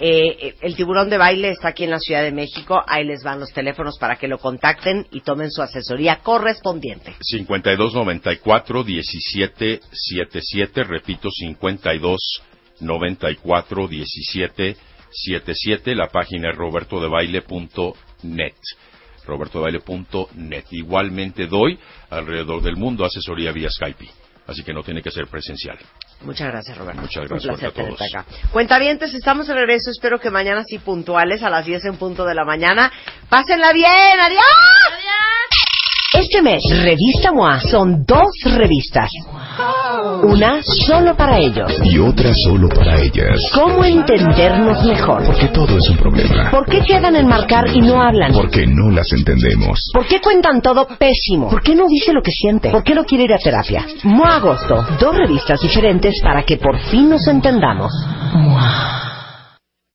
eh, 0.02 0.38
eh, 0.40 0.56
el 0.62 0.76
tiburón 0.76 1.10
de 1.10 1.18
baile 1.18 1.50
está 1.50 1.70
aquí 1.70 1.84
en 1.84 1.92
la 1.92 2.00
Ciudad 2.00 2.24
de 2.24 2.32
México. 2.32 2.82
Ahí 2.88 3.06
les 3.06 3.22
van 3.24 3.40
los 3.40 3.52
teléfonos 3.52 3.98
para 3.98 4.16
que 4.16 4.30
lo 4.30 4.38
contacten 4.38 5.08
y 5.12 5.22
tomen 5.22 5.52
su 5.52 5.62
asesoría 5.62 6.20
correspondiente. 6.24 7.16
52 7.20 7.94
94 7.94 8.84
17 8.84 9.82
77, 9.92 10.84
repito 10.84 11.30
52 11.30 12.18
94 12.82 13.88
17 13.88 14.78
77, 15.12 15.96
la 15.96 16.08
página 16.08 16.52
es 16.52 16.56
robertodebaile.net. 16.56 18.54
robertodebaile.net. 19.26 20.66
Igualmente 20.72 21.48
doy 21.48 21.80
alrededor 22.10 22.62
del 22.62 22.76
mundo 22.76 23.06
asesoría 23.06 23.52
vía 23.52 23.70
Skype, 23.70 24.08
así 24.48 24.64
que 24.64 24.74
no 24.74 24.84
tiene 24.84 25.02
que 25.02 25.12
ser 25.12 25.28
presencial. 25.28 25.78
Muchas 26.22 26.50
gracias, 26.50 26.78
Roberto. 26.78 27.02
Muchas 27.02 27.24
Un 27.24 27.30
gracias 27.30 27.60
placer 27.60 27.70
a 27.70 27.72
todos. 27.88 28.02
acá. 28.02 28.26
Cuentavientes, 28.52 29.14
estamos 29.14 29.48
de 29.48 29.54
regreso. 29.54 29.90
Espero 29.90 30.20
que 30.20 30.30
mañana 30.30 30.64
sí 30.68 30.78
puntuales 30.78 31.42
a 31.44 31.50
las 31.50 31.66
10 31.66 31.86
en 31.86 31.96
punto 31.98 32.26
de 32.26 32.36
la 32.36 32.44
mañana. 32.44 32.92
Pásenla 33.30 33.72
bien. 33.74 34.20
¡Adiós! 34.20 34.44
Este 36.12 36.42
mes, 36.42 36.62
Revista 36.84 37.32
MOA 37.32 37.62
son 37.62 38.04
dos 38.06 38.28
revistas. 38.44 39.10
Una 40.24 40.62
solo 40.62 41.16
para 41.16 41.38
ellos. 41.38 41.72
Y 41.84 42.00
otra 42.00 42.32
solo 42.46 42.70
para 42.70 43.00
ellas. 43.00 43.38
¿Cómo 43.54 43.84
entendernos 43.84 44.84
mejor? 44.86 45.24
Porque 45.26 45.48
todo 45.48 45.78
es 45.78 45.90
un 45.90 45.98
problema. 45.98 46.52
¿Por 46.52 46.66
qué 46.66 46.82
quedan 46.82 47.16
en 47.16 47.28
marcar 47.28 47.66
y 47.74 47.82
no 47.82 48.02
hablan? 48.02 48.34
Porque 48.34 48.66
no 48.66 48.90
las 48.92 49.12
entendemos. 49.12 49.80
¿Por 49.94 50.06
qué 50.08 50.20
cuentan 50.22 50.62
todo 50.62 50.88
pésimo? 50.98 51.50
¿Por 51.50 51.62
qué 51.62 51.76
no 51.76 51.86
dice 51.88 52.14
lo 52.14 52.22
que 52.22 52.32
siente? 52.32 52.70
¿Por 52.70 52.84
qué 52.84 52.96
no 52.96 53.04
quiere 53.04 53.26
ir 53.26 53.34
a 53.34 53.38
terapia? 53.38 53.86
Mua 54.04 54.36
Agosto, 54.36 54.86
dos 55.00 55.18
revistas 55.18 55.60
diferentes 55.62 56.22
para 56.22 56.44
que 56.44 56.58
por 56.58 56.80
fin 56.80 57.10
nos 57.10 57.28
entendamos. 57.28 57.92
Mua. 58.34 59.19